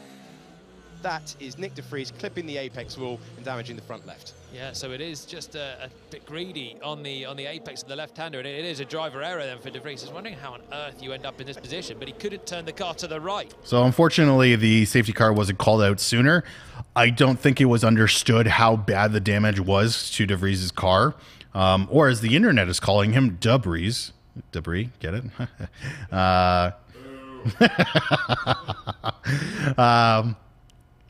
[1.03, 4.35] That is Nick De Vries clipping the apex wall and damaging the front left.
[4.55, 7.88] Yeah, so it is just a, a bit greedy on the on the apex of
[7.88, 10.03] the left-hander, and it is a driver error then for De Vries.
[10.03, 12.47] I was wondering how on earth you end up in this position, but he couldn't
[12.47, 13.53] turn the car to the right.
[13.65, 16.45] So unfortunately, the safety car wasn't called out sooner.
[16.95, 21.17] I don't think it was understood how bad the damage was to de DeVries' car,
[21.53, 24.11] um, or as the internet is calling him, Debris.
[24.53, 25.25] Debris, get it?
[26.12, 26.71] uh,
[29.77, 30.37] um,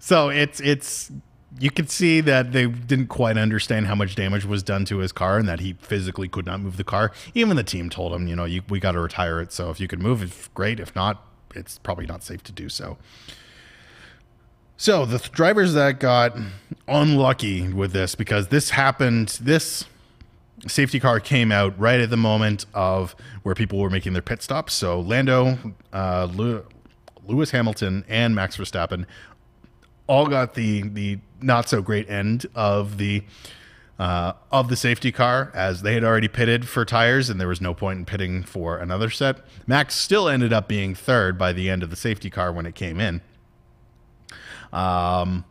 [0.05, 1.13] so it's it's
[1.61, 5.13] you could see that they didn't quite understand how much damage was done to his
[5.13, 7.13] car and that he physically could not move the car.
[7.35, 9.53] Even the team told him, you know, you, we got to retire it.
[9.53, 10.81] So if you can move it, great.
[10.81, 12.97] If not, it's probably not safe to do so.
[14.77, 16.37] So the th- drivers that got
[16.89, 19.85] unlucky with this because this happened, this
[20.67, 24.43] safety car came out right at the moment of where people were making their pit
[24.43, 24.75] stops.
[24.75, 25.59] So Lando,
[25.93, 26.65] uh, Lew-
[27.25, 29.07] Lewis Hamilton, and Max Verstappen
[30.07, 33.23] all got the the not so great end of the
[33.99, 37.61] uh, of the safety car as they had already pitted for tires and there was
[37.61, 39.39] no point in pitting for another set.
[39.67, 42.75] Max still ended up being third by the end of the safety car when it
[42.75, 43.21] came in.
[44.73, 45.45] Um,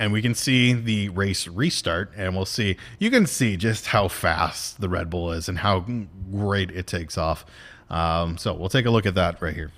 [0.00, 4.08] and we can see the race restart and we'll see you can see just how
[4.08, 5.84] fast the red bull is and how
[6.32, 7.44] great it takes off
[7.90, 9.70] um, so we'll take a look at that right here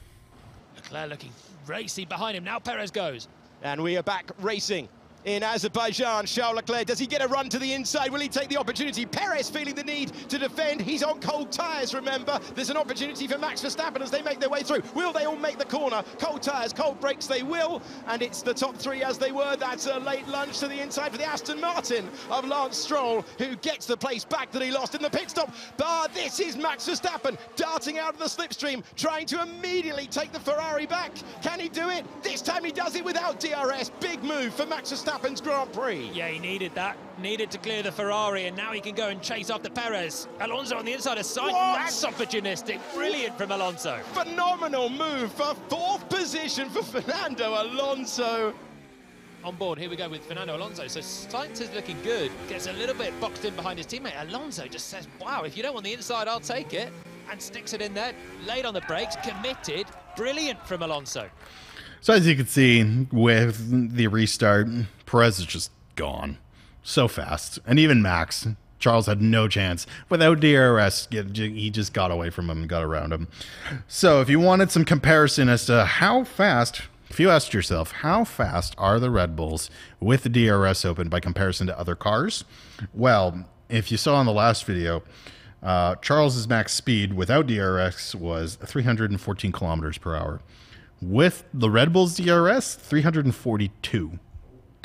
[0.77, 1.33] Leclerc looking
[1.69, 2.45] racy behind him.
[2.45, 3.29] Now Perez goes.
[3.63, 4.89] And we are back racing
[5.29, 6.25] in Azerbaijan.
[6.25, 8.11] Charles Leclerc, does he get a run to the inside?
[8.11, 9.05] Will he take the opportunity?
[9.05, 10.81] Perez feeling the need to defend.
[10.81, 12.41] He's on cold tyres, remember.
[12.55, 14.83] There's an opportunity for Max Verstappen as they make their way through.
[14.95, 16.03] Will they all make the corner?
[16.19, 17.83] Cold tyres, cold brakes, they will.
[18.07, 19.57] And it's the top three as they were.
[19.57, 23.55] That's a late lunge to the inside for the Aston Martin of Lance Stroll, who
[23.57, 25.53] gets the place back that he lost in the pit stop.
[25.77, 30.41] But this is Max Verstappen darting out of the slipstream, trying to immediately take the
[30.41, 31.13] Ferrari back.
[31.43, 32.07] Can he do it?
[32.23, 33.91] This time he does it without DRS.
[34.01, 36.11] Big move for Max Verstappen's Grand Prix.
[36.13, 36.97] Yeah, he needed that.
[37.21, 40.29] Needed to clear the Ferrari, and now he can go and chase after Perez.
[40.41, 41.53] Alonso on the inside of side.
[41.53, 41.79] What?
[41.79, 42.81] That's opportunistic.
[42.95, 43.99] Brilliant from Alonso.
[44.13, 48.55] Phenomenal move for fourth position for Fernando Alonso.
[49.45, 50.87] On board, here we go with Fernando Alonso.
[50.89, 52.31] So Sainz is looking good.
[52.49, 54.21] Gets a little bit boxed in behind his teammate.
[54.29, 56.93] Alonso just says, wow, if you don't want the inside, I'll take it.
[57.31, 58.15] And sticks it in there.
[58.47, 59.87] Late on the brakes, committed.
[60.17, 61.29] Brilliant from Alonso.
[62.01, 64.69] So as you can see with the restart,
[65.09, 66.39] Perez is just gone
[66.83, 68.47] so fast, and even Max
[68.79, 71.09] Charles had no chance without DRS.
[71.11, 73.29] He just got away from him and got around him.
[73.87, 78.25] So if you wanted some comparison as to how fast, if you asked yourself how
[78.25, 82.45] fast are the Red Bulls with the DRS open by comparison to other cars,
[82.95, 85.03] well, if you saw in the last video.
[85.61, 90.41] Uh, Charles's max speed without DRS was 314 kilometers per hour.
[91.03, 94.21] With the Red Bull's DRS, 342.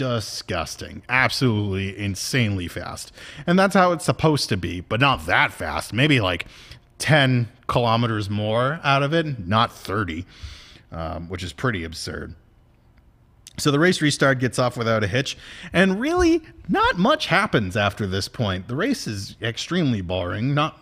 [0.04, 1.02] Disgusting.
[1.08, 3.14] Absolutely insanely fast.
[3.48, 5.94] And that's how it's supposed to be, but not that fast.
[5.94, 6.46] Maybe like
[6.98, 10.26] 10 kilometers more out of it, not 30,
[10.92, 12.36] um, which is pretty absurd.
[13.58, 15.38] So the race restart gets off without a hitch,
[15.72, 18.68] and really not much happens after this point.
[18.68, 20.54] The race is extremely boring.
[20.54, 20.78] Not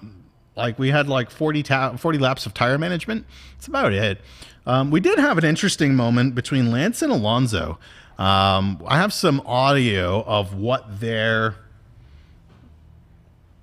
[0.55, 3.27] like we had like 40, ta- 40 laps of tire management.
[3.53, 4.19] That's about it.
[4.65, 7.77] Um, we did have an interesting moment between Lance and Alonso.
[8.17, 11.55] Um, I have some audio of what their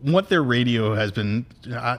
[0.01, 1.99] what their radio has been uh,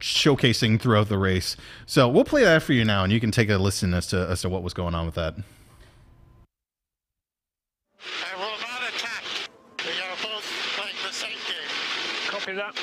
[0.00, 1.56] showcasing throughout the race.
[1.86, 4.28] So we'll play that for you now, and you can take a listen as to
[4.28, 5.34] as to what was going on with that.
[7.98, 9.24] I will not attack.
[9.84, 10.44] We are both
[10.76, 12.28] playing the same game.
[12.28, 12.76] Copy that.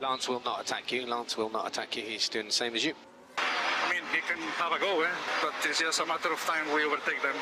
[0.00, 1.06] Lance will not attack you.
[1.06, 2.02] Lance will not attack you.
[2.02, 2.94] He's doing the same as you.
[3.38, 5.08] I mean, he can have a go, eh?
[5.42, 7.34] but it's just a matter of time we overtake them.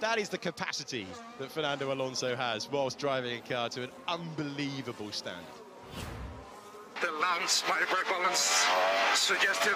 [0.00, 1.06] That is the capacity
[1.38, 5.44] that Fernando Alonso has whilst driving a car to an unbelievable standard.
[7.00, 8.64] The Lance, my brake balance
[9.14, 9.74] suggestion,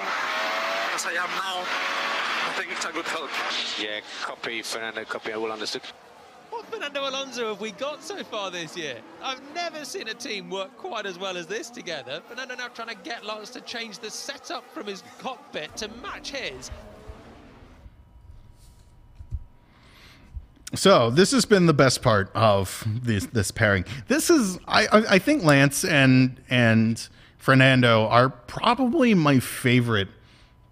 [0.95, 1.65] as I am now,
[2.47, 3.31] I think it's a good help.
[3.81, 5.33] Yeah, copy, Fernando, copy.
[5.33, 5.85] I will understand.
[6.51, 8.99] What Fernando Alonso have we got so far this year?
[9.23, 12.23] I've never seen a team work quite as well as this together.
[12.27, 16.31] Fernando now trying to get Lance to change the setup from his cockpit to match
[16.31, 16.71] his.
[20.75, 23.85] So this has been the best part of this this pairing.
[24.09, 27.09] This is I I, think Lance and and
[27.39, 30.09] Fernando are probably my favorite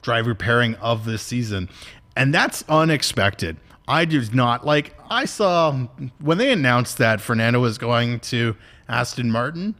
[0.02, 1.70] driver pairing of this season,
[2.14, 3.56] and that's unexpected.
[3.88, 4.94] I did not like.
[5.08, 5.72] I saw
[6.18, 8.54] when they announced that Fernando was going to
[8.88, 9.76] Aston Martin.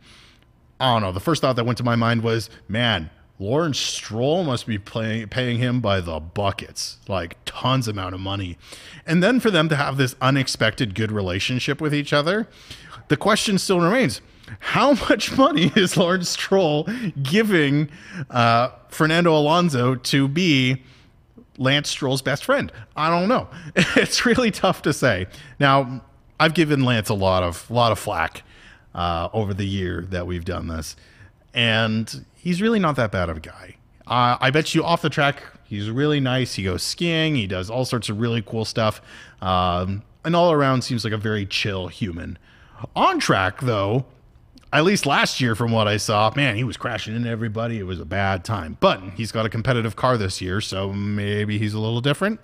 [0.80, 1.12] I don't know.
[1.12, 5.26] The first thought that went to my mind was, man, Lawrence Stroll must be pay,
[5.26, 8.56] paying him by the buckets, like tons amount of money.
[9.06, 12.48] And then for them to have this unexpected good relationship with each other,
[13.08, 14.20] the question still remains:
[14.58, 16.88] How much money is Lawrence Stroll
[17.22, 17.90] giving
[18.30, 20.82] uh, Fernando Alonso to be?
[21.58, 22.70] Lance Stroll's best friend.
[22.96, 23.48] I don't know.
[23.96, 25.26] It's really tough to say.
[25.58, 26.02] Now,
[26.38, 28.42] I've given Lance a lot of lot of flack
[28.94, 30.96] uh, over the year that we've done this,
[31.54, 33.76] and he's really not that bad of a guy.
[34.06, 36.54] Uh, I bet you off the track He's really nice.
[36.54, 37.34] He goes skiing.
[37.34, 39.02] He does all sorts of really cool stuff.
[39.42, 42.38] Um, and all around seems like a very chill human.
[42.94, 44.06] On track, though,
[44.72, 47.78] at least last year from what I saw, man, he was crashing into everybody.
[47.78, 48.76] It was a bad time.
[48.80, 52.40] But he's got a competitive car this year, so maybe he's a little different.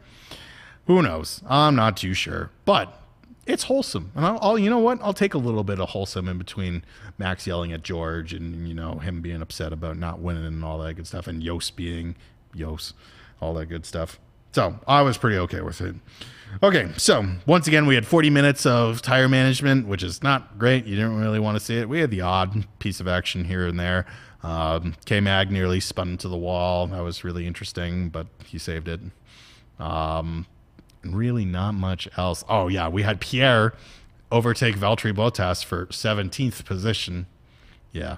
[0.86, 1.42] Who knows?
[1.48, 2.50] I'm not too sure.
[2.64, 3.01] But
[3.47, 4.12] it's wholesome.
[4.14, 5.01] And I'll, I'll, you know what?
[5.03, 6.84] I'll take a little bit of wholesome in between
[7.18, 10.78] Max yelling at George and, you know, him being upset about not winning and all
[10.78, 12.14] that good stuff and Jos being
[12.55, 12.95] Jos,
[13.40, 14.18] all that good stuff.
[14.53, 15.97] So I was pretty okay with it.
[16.62, 20.84] Okay, so once again, we had 40 minutes of tire management, which is not great.
[20.84, 21.88] You didn't really want to see it.
[21.88, 24.05] We had the odd piece of action here and there.
[24.43, 26.86] Um, K Mag nearly spun into the wall.
[26.88, 29.01] That was really interesting, but he saved it.
[29.78, 30.47] Um,
[31.05, 32.44] really, not much else.
[32.48, 33.74] Oh, yeah, we had Pierre
[34.30, 37.26] overtake Valtteri Bottas for 17th position.
[37.92, 38.16] Yeah.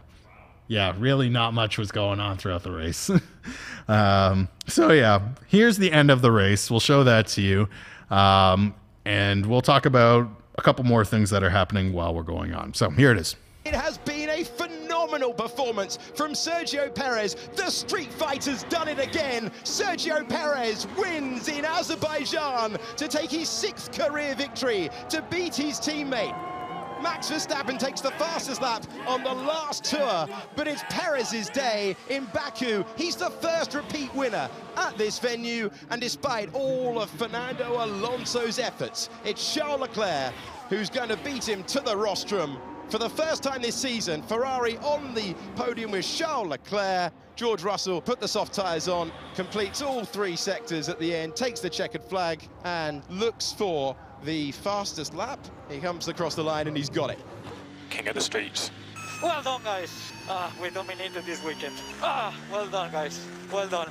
[0.67, 3.11] Yeah, really not much was going on throughout the race.
[3.89, 6.71] um, so, yeah, here's the end of the race.
[6.71, 7.69] We'll show that to you.
[8.11, 8.75] Um,
[9.05, 12.73] and we'll talk about a couple more things that are happening while we're going on.
[12.73, 13.37] So, here it is.
[13.67, 14.84] It has been a phenomenal
[15.23, 17.37] performance from Sergio Perez.
[17.55, 19.51] The Street Fighter's done it again.
[19.63, 26.35] Sergio Perez wins in Azerbaijan to take his sixth career victory, to beat his teammate.
[27.03, 32.25] Max Verstappen takes the fastest lap on the last tour, but it's Perez's day in
[32.33, 32.83] Baku.
[32.97, 39.11] He's the first repeat winner at this venue, and despite all of Fernando Alonso's efforts,
[39.25, 40.33] it's Charles Leclerc
[40.69, 42.59] who's going to beat him to the rostrum.
[42.95, 47.13] For the first time this season, Ferrari on the podium with Charles Leclerc.
[47.35, 51.59] George Russell put the soft tyres on, completes all three sectors at the end, takes
[51.59, 55.45] the checkered flag, and looks for the fastest lap.
[55.69, 57.19] He comes across the line and he's got it.
[57.91, 58.71] King of the streets.
[59.21, 60.13] Well done, guys.
[60.29, 61.75] Ah, we dominated this weekend.
[62.01, 63.27] Ah, well done, guys.
[63.51, 63.91] Well done.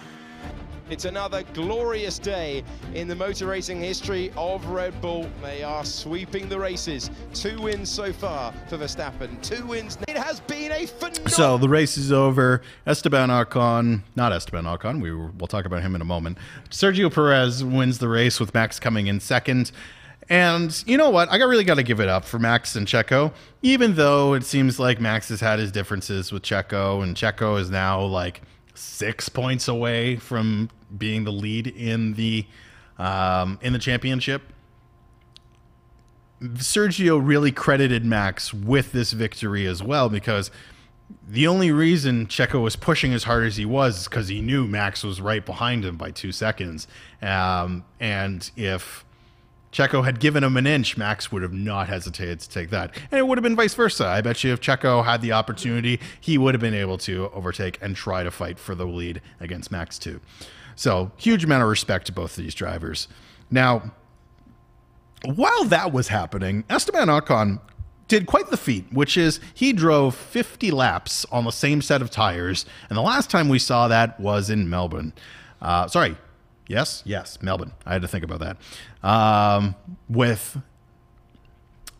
[0.90, 2.64] It's another glorious day
[2.94, 5.30] in the motor racing history of Red Bull.
[5.42, 7.10] They are sweeping the races.
[7.34, 9.42] Two wins so far for Verstappen.
[9.42, 9.98] Two wins.
[10.08, 11.30] It has been a phenomenal.
[11.30, 12.62] So the race is over.
[12.86, 16.38] Esteban Ocon, not Esteban Ocon, we will, we'll talk about him in a moment.
[16.70, 19.72] Sergio Perez wins the race with Max coming in second.
[20.30, 21.32] And you know what?
[21.32, 24.80] I really got to give it up for Max and Checo, even though it seems
[24.80, 28.42] like Max has had his differences with Checo, and Checo is now like
[28.74, 32.46] six points away from being the lead in the
[32.98, 34.42] um, in the championship.
[36.42, 40.52] Sergio really credited Max with this victory as well because
[41.28, 44.68] the only reason Checo was pushing as hard as he was is because he knew
[44.68, 46.88] Max was right behind him by two seconds.
[47.22, 49.06] Um, and if
[49.74, 52.96] Checo had given him an inch, Max would have not hesitated to take that.
[53.12, 54.06] And it would have been vice versa.
[54.06, 57.80] I bet you if Checo had the opportunity, he would have been able to overtake
[57.82, 60.22] and try to fight for the lead against Max too.
[60.76, 63.08] So, huge amount of respect to both of these drivers.
[63.52, 63.92] Now,
[65.26, 67.60] while that was happening, Esteban Ocon
[68.08, 72.12] did quite the feat, which is he drove 50 laps on the same set of
[72.12, 72.66] tires.
[72.90, 75.14] And the last time we saw that was in Melbourne.
[75.62, 76.18] Uh, sorry,
[76.68, 77.74] yes, yes, Melbourne.
[77.86, 78.58] I had to think about that.
[79.08, 79.76] Um,
[80.10, 80.58] with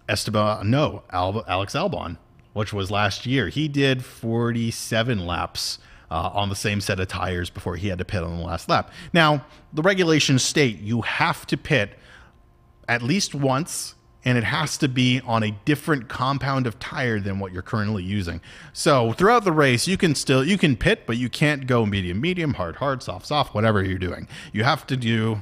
[0.08, 2.18] Esteban, no, Al- Alex Albon,
[2.54, 3.50] which was last year.
[3.50, 5.80] He did 47 laps
[6.12, 8.70] uh, on the same set of tires before he had to pit on the last
[8.70, 8.92] lap.
[9.14, 11.98] Now, the regulations state you have to pit
[12.88, 13.96] at least once
[14.26, 18.04] and it has to be on a different compound of tire than what you're currently
[18.04, 18.42] using.
[18.72, 22.22] So throughout the race, you can still you can pit, but you can't go medium,
[22.22, 24.28] medium, hard, hard, soft, soft, whatever you're doing.
[24.52, 25.42] You have to do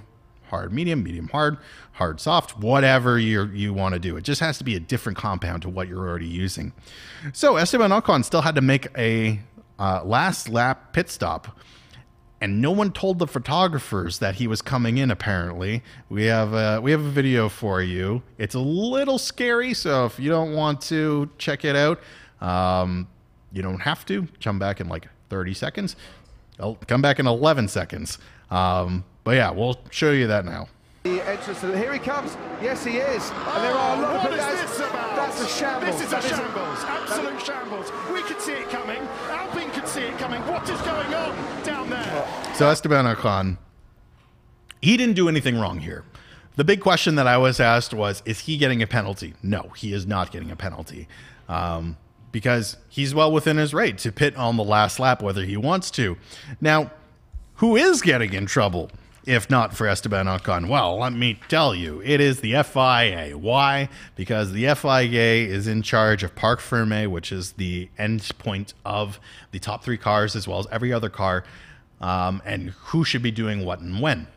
[0.50, 1.58] hard, medium, medium, hard,
[1.94, 4.18] hard, soft, whatever you you want to do.
[4.18, 6.74] It just has to be a different compound to what you're already using.
[7.34, 9.40] So Esteban Ocon still had to make a
[9.80, 11.58] uh, last lap pit stop
[12.42, 16.82] and no one told the photographers that he was coming in apparently we have a,
[16.82, 20.82] we have a video for you it's a little scary so if you don't want
[20.82, 22.00] to check it out
[22.42, 23.08] um,
[23.54, 25.96] you don't have to come back in like 30 seconds
[26.60, 28.18] i'll come back in 11 seconds
[28.50, 30.68] um, but yeah we'll show you that now
[31.04, 32.38] The entrance, here he comes.
[32.62, 33.24] Yes, he is.
[33.32, 35.16] And there are a lot Oh, of is that's, this about?
[35.16, 35.96] That's a shambles.
[35.98, 36.80] This is That a is shambles.
[36.86, 37.88] Absolute shambles.
[38.14, 39.02] We could see it coming.
[39.34, 40.42] Alpine could see it coming.
[40.46, 41.34] What is going on
[41.64, 41.81] down there?
[42.56, 43.58] So Esteban Ocon,
[44.82, 46.04] he didn't do anything wrong here.
[46.56, 49.34] The big question that I was asked was, is he getting a penalty?
[49.42, 51.08] No, he is not getting a penalty.
[51.48, 51.98] Um,
[52.32, 55.92] because he's well within his right to pit on the last lap whether he wants
[55.92, 56.18] to.
[56.60, 56.92] Now,
[57.56, 58.90] who is getting in trouble
[59.26, 60.68] if not for Esteban Ocon?
[60.68, 63.38] Well, let me tell you, it is the FIA.
[63.38, 63.90] Why?
[64.16, 69.20] Because the FIA is in charge of Parc Ferme, which is the end point of
[69.52, 71.44] the top three cars as well as every other car.
[72.02, 74.28] Um, and who should be doing what and when.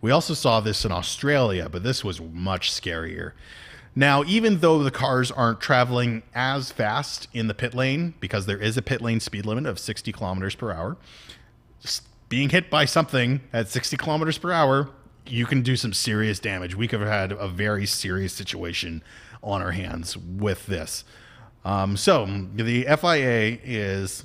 [0.00, 3.32] We also saw this in Australia, but this was much scarier.
[3.94, 8.58] Now, even though the cars aren't traveling as fast in the pit lane, because there
[8.58, 10.96] is a pit lane speed limit of 60 kilometers per hour,
[12.28, 14.88] being hit by something at 60 kilometers per hour,
[15.26, 16.74] you can do some serious damage.
[16.74, 19.02] We could have had a very serious situation
[19.42, 21.04] on our hands with this.
[21.64, 24.24] Um, so, the FIA is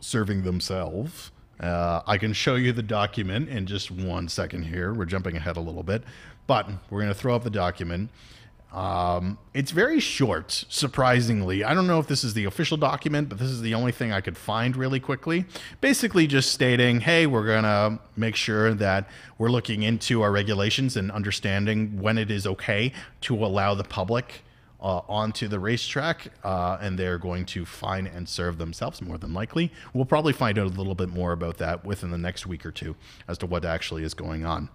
[0.00, 1.30] serving themselves.
[1.60, 4.92] Uh, I can show you the document in just one second here.
[4.92, 6.02] We're jumping ahead a little bit,
[6.46, 8.10] but we're going to throw up the document.
[8.72, 11.64] Um, it's very short, surprisingly.
[11.64, 14.12] I don't know if this is the official document, but this is the only thing
[14.12, 15.46] I could find really quickly.
[15.80, 20.96] Basically, just stating, hey, we're going to make sure that we're looking into our regulations
[20.96, 22.92] and understanding when it is okay
[23.22, 24.42] to allow the public
[24.80, 29.32] uh, onto the racetrack, uh, and they're going to fine and serve themselves more than
[29.32, 29.72] likely.
[29.92, 32.70] We'll probably find out a little bit more about that within the next week or
[32.70, 32.96] two
[33.26, 34.68] as to what actually is going on.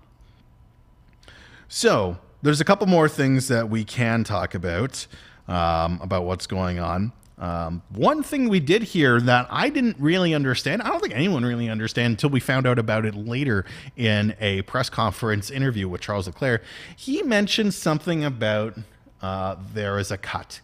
[1.67, 5.07] So there's a couple more things that we can talk about
[5.47, 7.13] um, about what's going on.
[7.37, 11.43] Um, one thing we did hear that I didn't really understand, I don't think anyone
[11.43, 13.65] really understand until we found out about it later
[13.97, 16.63] in a press conference interview with Charles Leclerc.
[16.95, 18.77] He mentioned something about
[19.21, 20.61] uh, there is a cut.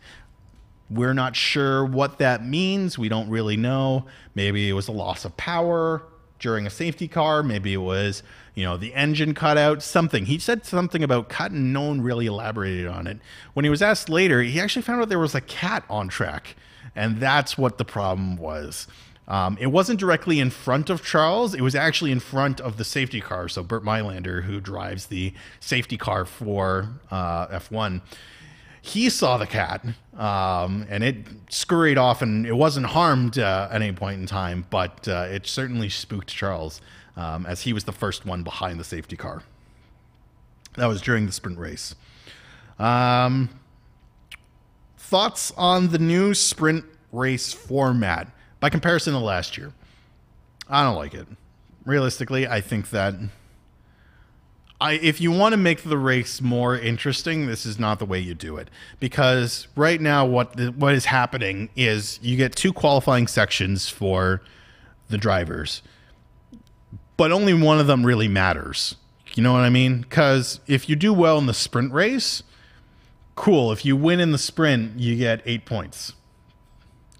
[0.90, 2.98] We're not sure what that means.
[2.98, 4.06] We don't really know.
[4.36, 6.04] Maybe it was a loss of power
[6.40, 7.44] during a safety car.
[7.44, 8.24] Maybe it was,
[8.56, 10.26] you know, the engine cut out, something.
[10.26, 13.20] He said something about cut and no one really elaborated on it.
[13.54, 16.56] When he was asked later, he actually found out there was a cat on track.
[16.96, 18.88] And that's what the problem was.
[19.28, 21.54] Um, it wasn't directly in front of Charles.
[21.54, 23.50] It was actually in front of the safety car.
[23.50, 28.02] So Bernd Mayländer, who drives the safety car for uh, F1,
[28.88, 29.86] he saw the cat
[30.18, 31.18] um, and it
[31.50, 35.46] scurried off and it wasn't harmed uh, at any point in time, but uh, it
[35.48, 36.82] certainly spooked Charles
[37.16, 39.44] um, as he was the first one behind the safety car.
[40.76, 41.96] That was during the sprint race.
[42.80, 43.50] Um,
[44.98, 49.74] thoughts on the new sprint race format by comparison to last year?
[50.70, 51.28] I don't like it.
[51.86, 53.16] Realistically, I think that
[54.80, 58.20] I, if you want to make the race more interesting, this is not the way
[58.20, 58.70] you do it.
[59.00, 64.42] Because right now, what the, what is happening is you get two qualifying sections for
[65.10, 65.82] the drivers,
[67.16, 68.96] but only one of them really matters.
[69.34, 70.02] You know what I mean?
[70.02, 72.44] Because if you do well in the sprint race,
[73.36, 73.72] cool.
[73.72, 76.14] If you win in the sprint, you get eight points.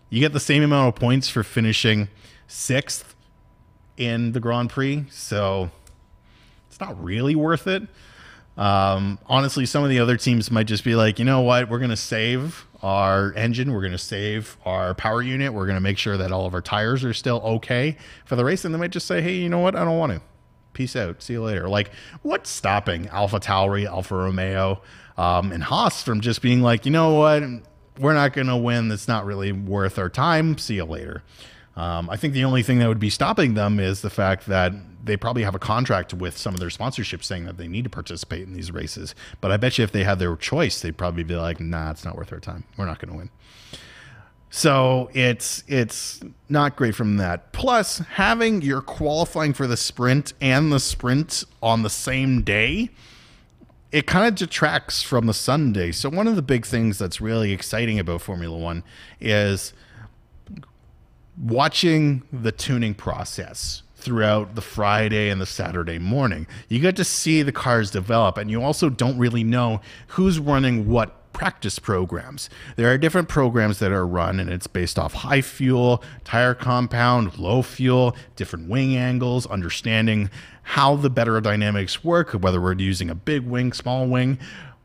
[0.10, 2.08] You get the same amount of points for finishing
[2.48, 3.16] sixth
[3.98, 5.06] in the Grand Prix.
[5.10, 5.72] So
[6.78, 7.82] it's not really worth it.
[8.56, 11.80] Um, honestly, some of the other teams might just be like, you know what, we're
[11.80, 15.82] going to save our engine, we're going to save our power unit, we're going to
[15.82, 18.80] make sure that all of our tires are still okay for the race, and they
[18.80, 20.22] might just say, hey, you know what, I don't want to.
[20.74, 21.24] Peace out.
[21.24, 21.68] See you later.
[21.68, 21.90] Like,
[22.22, 24.80] what's stopping Alpha Tauri, Alfa Romeo,
[25.18, 27.42] um, and Haas from just being like, you know what,
[28.00, 28.90] we're not going to win.
[28.90, 30.60] That's not really worth our time.
[30.60, 31.24] See you later.
[31.78, 34.74] Um, I think the only thing that would be stopping them is the fact that
[35.04, 37.90] they probably have a contract with some of their sponsorships saying that they need to
[37.90, 39.14] participate in these races.
[39.42, 42.04] But I bet you if they had their choice, they'd probably be like, nah, it's
[42.04, 42.64] not worth our time.
[42.78, 43.30] We're not going to win.
[44.50, 47.52] So it's it's not great from that.
[47.52, 52.90] Plus, having your qualifying for the sprint and the sprint on the same day,
[53.92, 55.92] it kind of detracts from the Sunday.
[55.92, 58.84] So one of the big things that's really exciting about Formula One
[59.20, 59.74] is
[61.42, 66.48] watching the tuning process throughout the Friday and the Saturday morning.
[66.70, 70.88] You get to see the cars develop, and you also don't really know who's running
[70.88, 72.50] what practice programs.
[72.78, 77.38] There are different programs that are run, and it's based off high fuel, tire compound,
[77.38, 80.32] low fuel, different wing angles, understanding
[80.64, 84.40] how the better dynamics work, whether we're using a big wing, small wing,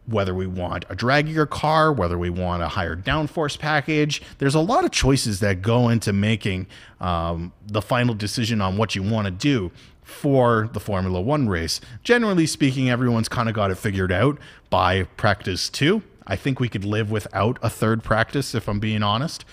[0.06, 4.22] whether we want a draggier car, whether we want a higher downforce package.
[4.38, 6.66] There's a lot of choices that go into making
[7.00, 9.70] um, the final decision on what you want to do
[10.02, 11.80] for the Formula One race.
[12.02, 14.38] Generally speaking, everyone's kind of got it figured out
[14.70, 16.02] by practice two.
[16.26, 19.44] I think we could live without a third practice, if I'm being honest.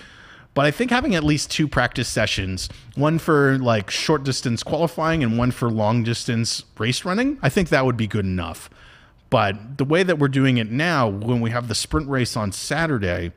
[0.53, 5.23] But I think having at least two practice sessions, one for like short distance qualifying
[5.23, 8.69] and one for long distance race running, I think that would be good enough.
[9.29, 12.51] But the way that we're doing it now, when we have the sprint race on
[12.51, 13.31] Saturday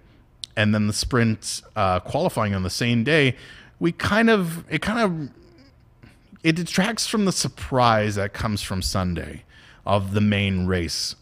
[0.57, 3.37] and then the sprint uh, qualifying on the same day,
[3.79, 6.11] we kind of, it kind of,
[6.43, 9.45] it detracts from the surprise that comes from Sunday
[9.85, 11.17] of the main race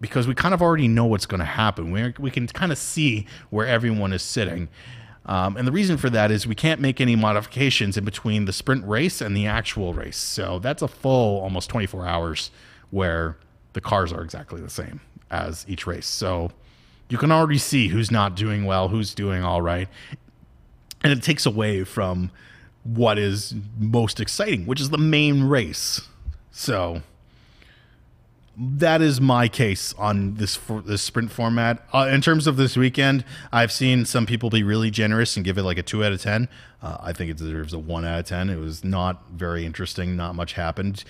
[0.00, 1.90] because we kind of already know what's going to happen.
[1.90, 4.68] We, we can kind of see where everyone is sitting.
[5.26, 8.52] Um, and the reason for that is we can't make any modifications in between the
[8.52, 10.16] sprint race and the actual race.
[10.16, 12.50] So that's a full almost 24 hours
[12.90, 13.36] where
[13.72, 15.00] the cars are exactly the same
[15.30, 16.06] as each race.
[16.06, 16.50] So
[17.08, 19.88] you can already see who's not doing well, who's doing all right.
[21.02, 22.30] And it takes away from
[22.84, 26.02] what is most exciting, which is the main race.
[26.50, 27.02] So
[28.56, 31.82] that is my case on this for this sprint format.
[31.92, 35.56] Uh, in terms of this weekend, I've seen some people be really generous and give
[35.56, 36.48] it like a two out of ten.
[36.82, 38.50] Uh, I think it deserves a one out of ten.
[38.50, 40.16] It was not very interesting.
[40.16, 41.04] Not much happened.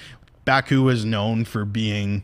[0.45, 2.23] Baku is known for being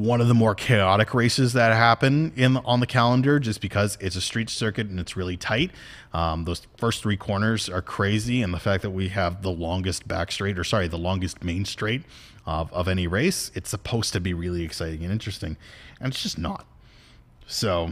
[0.00, 4.16] one of the more chaotic races that happen in on the calendar just because it's
[4.16, 5.70] a street circuit and it's really tight.
[6.14, 10.08] Um, those first three corners are crazy, and the fact that we have the longest
[10.08, 12.02] back straight, or sorry, the longest main straight
[12.46, 15.58] of, of any race, it's supposed to be really exciting and interesting,
[16.00, 16.66] and it's just not.
[17.46, 17.90] So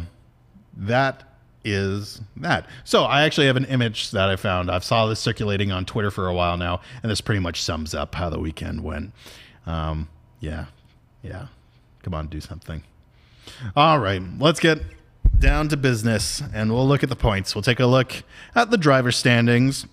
[0.79, 1.25] that
[1.63, 2.67] is that.
[2.85, 4.71] So I actually have an image that I found.
[4.71, 7.95] I've saw this circulating on Twitter for a while now, and this pretty much sums
[7.95, 9.13] up how the weekend went.
[9.67, 10.09] Um,
[10.41, 10.67] yeah,
[11.23, 11.49] yeah.
[12.03, 12.83] Come on, do something.
[13.77, 14.81] All right, let's get
[15.39, 17.55] down to business, and we'll look at the points.
[17.55, 18.23] We'll take a look
[18.55, 19.87] at the driver standings.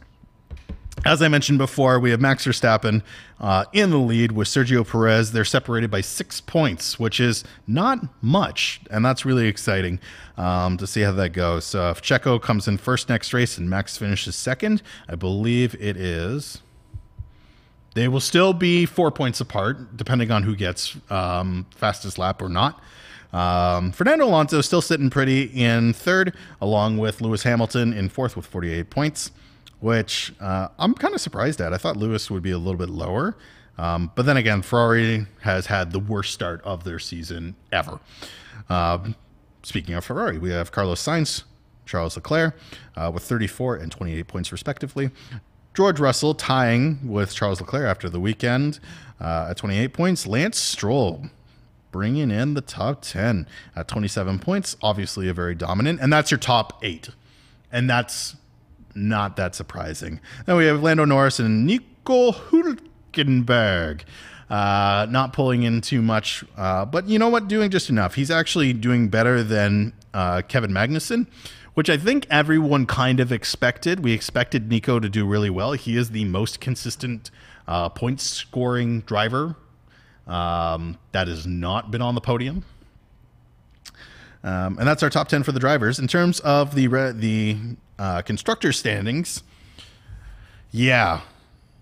[1.03, 3.03] As I mentioned before, we have Max Verstappen
[3.39, 5.33] uh, in the lead with Sergio Perez.
[5.33, 9.99] They're separated by six points, which is not much, and that's really exciting
[10.37, 11.65] um, to see how that goes.
[11.65, 15.97] So if Checo comes in first next race and Max finishes second, I believe it
[15.97, 16.61] is.
[17.95, 22.49] They will still be four points apart, depending on who gets um, fastest lap or
[22.49, 22.81] not.
[23.31, 28.35] Um, Fernando Alonso is still sitting pretty in third, along with Lewis Hamilton in fourth
[28.35, 29.31] with 48 points,
[29.79, 31.73] which uh, I'm kind of surprised at.
[31.73, 33.37] I thought Lewis would be a little bit lower.
[33.77, 37.99] Um, but then again, Ferrari has had the worst start of their season ever.
[38.69, 39.15] Um,
[39.63, 41.43] speaking of Ferrari, we have Carlos Sainz,
[41.85, 42.55] Charles Leclerc
[42.97, 45.11] uh, with 34 and 28 points respectively.
[45.75, 48.79] George Russell tying with Charles Leclerc after the weekend
[49.19, 50.25] uh, at 28 points.
[50.25, 51.25] Lance Stroll
[51.91, 53.45] bringing in the top 10
[53.75, 54.77] at 27 points.
[54.81, 57.09] Obviously, a very dominant, and that's your top eight.
[57.73, 58.37] And that's
[58.95, 60.21] not that surprising.
[60.45, 64.01] Then we have Lando Norris and Nico Hülkenberg.
[64.49, 67.47] Uh, not pulling in too much, uh, but you know what?
[67.47, 68.13] Doing just enough.
[68.13, 71.27] He's actually doing better than uh, Kevin Magnussen,
[71.75, 74.03] which I think everyone kind of expected.
[74.03, 75.73] We expected Nico to do really well.
[75.73, 77.29] He is the most consistent
[77.67, 79.55] uh, point scoring driver
[80.25, 82.63] um, that has not been on the podium.
[84.43, 85.99] Um, and that's our top 10 for the drivers.
[85.99, 87.57] In terms of the, re- the
[87.97, 89.43] uh, constructor standings,
[90.71, 91.21] yeah,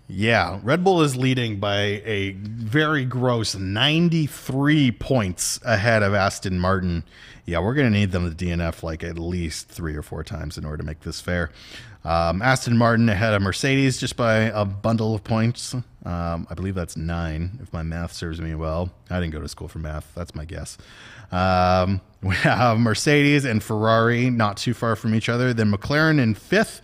[0.08, 0.60] yeah.
[0.62, 7.04] Red Bull is leading by a very gross 93 points ahead of Aston Martin.
[7.46, 10.56] Yeah, we're going to need them to DNF like at least three or four times
[10.56, 11.50] in order to make this fair.
[12.04, 15.74] Um, Aston Martin ahead of Mercedes just by a bundle of points.
[15.74, 18.90] Um, I believe that's nine, if my math serves me well.
[19.10, 20.10] I didn't go to school for math.
[20.14, 20.78] That's my guess.
[21.32, 25.52] Um, we have Mercedes and Ferrari not too far from each other.
[25.52, 26.80] Then McLaren in fifth.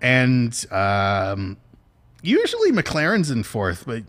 [0.00, 1.56] And um,
[2.22, 4.02] usually McLaren's in fourth, but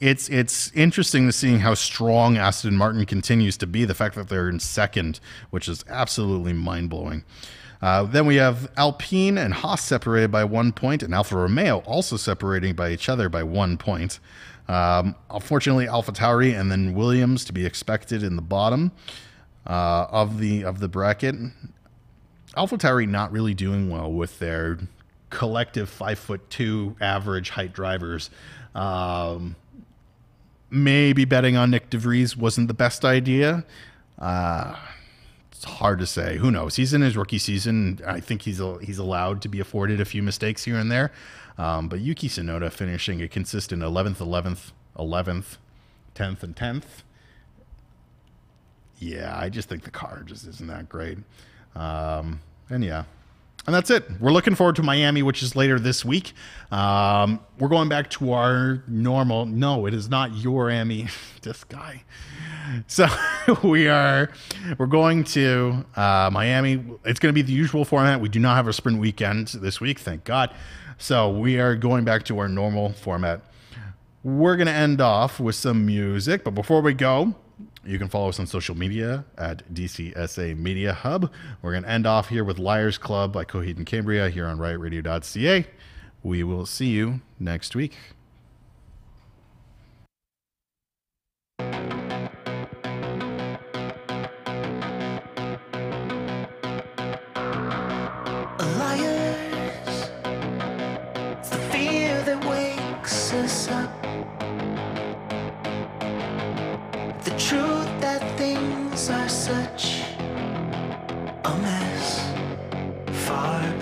[0.00, 3.84] it's it's interesting to seeing how strong Aston Martin continues to be.
[3.84, 5.20] The fact that they're in second,
[5.50, 7.24] which is absolutely mind blowing.
[7.82, 12.16] Uh, then we have Alpine and Haas separated by one point, and Alfa Romeo also
[12.16, 14.18] separating by each other by one point.
[14.68, 18.92] Um, unfortunately, Alpha Tauri and then Williams to be expected in the bottom
[19.66, 21.34] uh, of the of the bracket.
[22.56, 24.78] Alpha Tauri not really doing well with their
[25.30, 28.30] collective five foot two average height drivers.
[28.74, 29.56] Um,
[30.70, 33.64] maybe betting on Nick de Vries wasn't the best idea.
[34.18, 34.76] Uh,
[35.50, 36.36] it's hard to say.
[36.36, 36.76] Who knows?
[36.76, 38.00] He's in his rookie season.
[38.06, 41.12] I think he's he's allowed to be afforded a few mistakes here and there.
[41.58, 45.56] Um, but Yuki Tsunoda finishing a consistent 11th, 11th, 11th,
[46.14, 47.02] 10th, and 10th.
[48.98, 51.18] Yeah, I just think the car just isn't that great.
[51.74, 53.04] Um, and yeah,
[53.66, 54.08] and that's it.
[54.20, 56.32] We're looking forward to Miami, which is later this week.
[56.70, 59.46] Um, we're going back to our normal.
[59.46, 61.08] No, it is not your Emmy.
[61.42, 62.04] this guy.
[62.86, 63.06] So
[63.64, 64.30] we are.
[64.78, 66.82] We're going to uh, Miami.
[67.04, 68.20] It's going to be the usual format.
[68.20, 70.54] We do not have a sprint weekend this week, thank God.
[70.98, 73.42] So we are going back to our normal format.
[74.22, 77.34] We're going to end off with some music, but before we go,
[77.86, 81.30] you can follow us on social media at DCSA Media Hub.
[81.62, 84.58] We're going to end off here with Liars Club by Coheed and Cambria here on
[84.58, 85.66] riotradio.ca.
[86.22, 87.96] We will see you next week.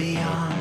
[0.04, 0.53] beyond.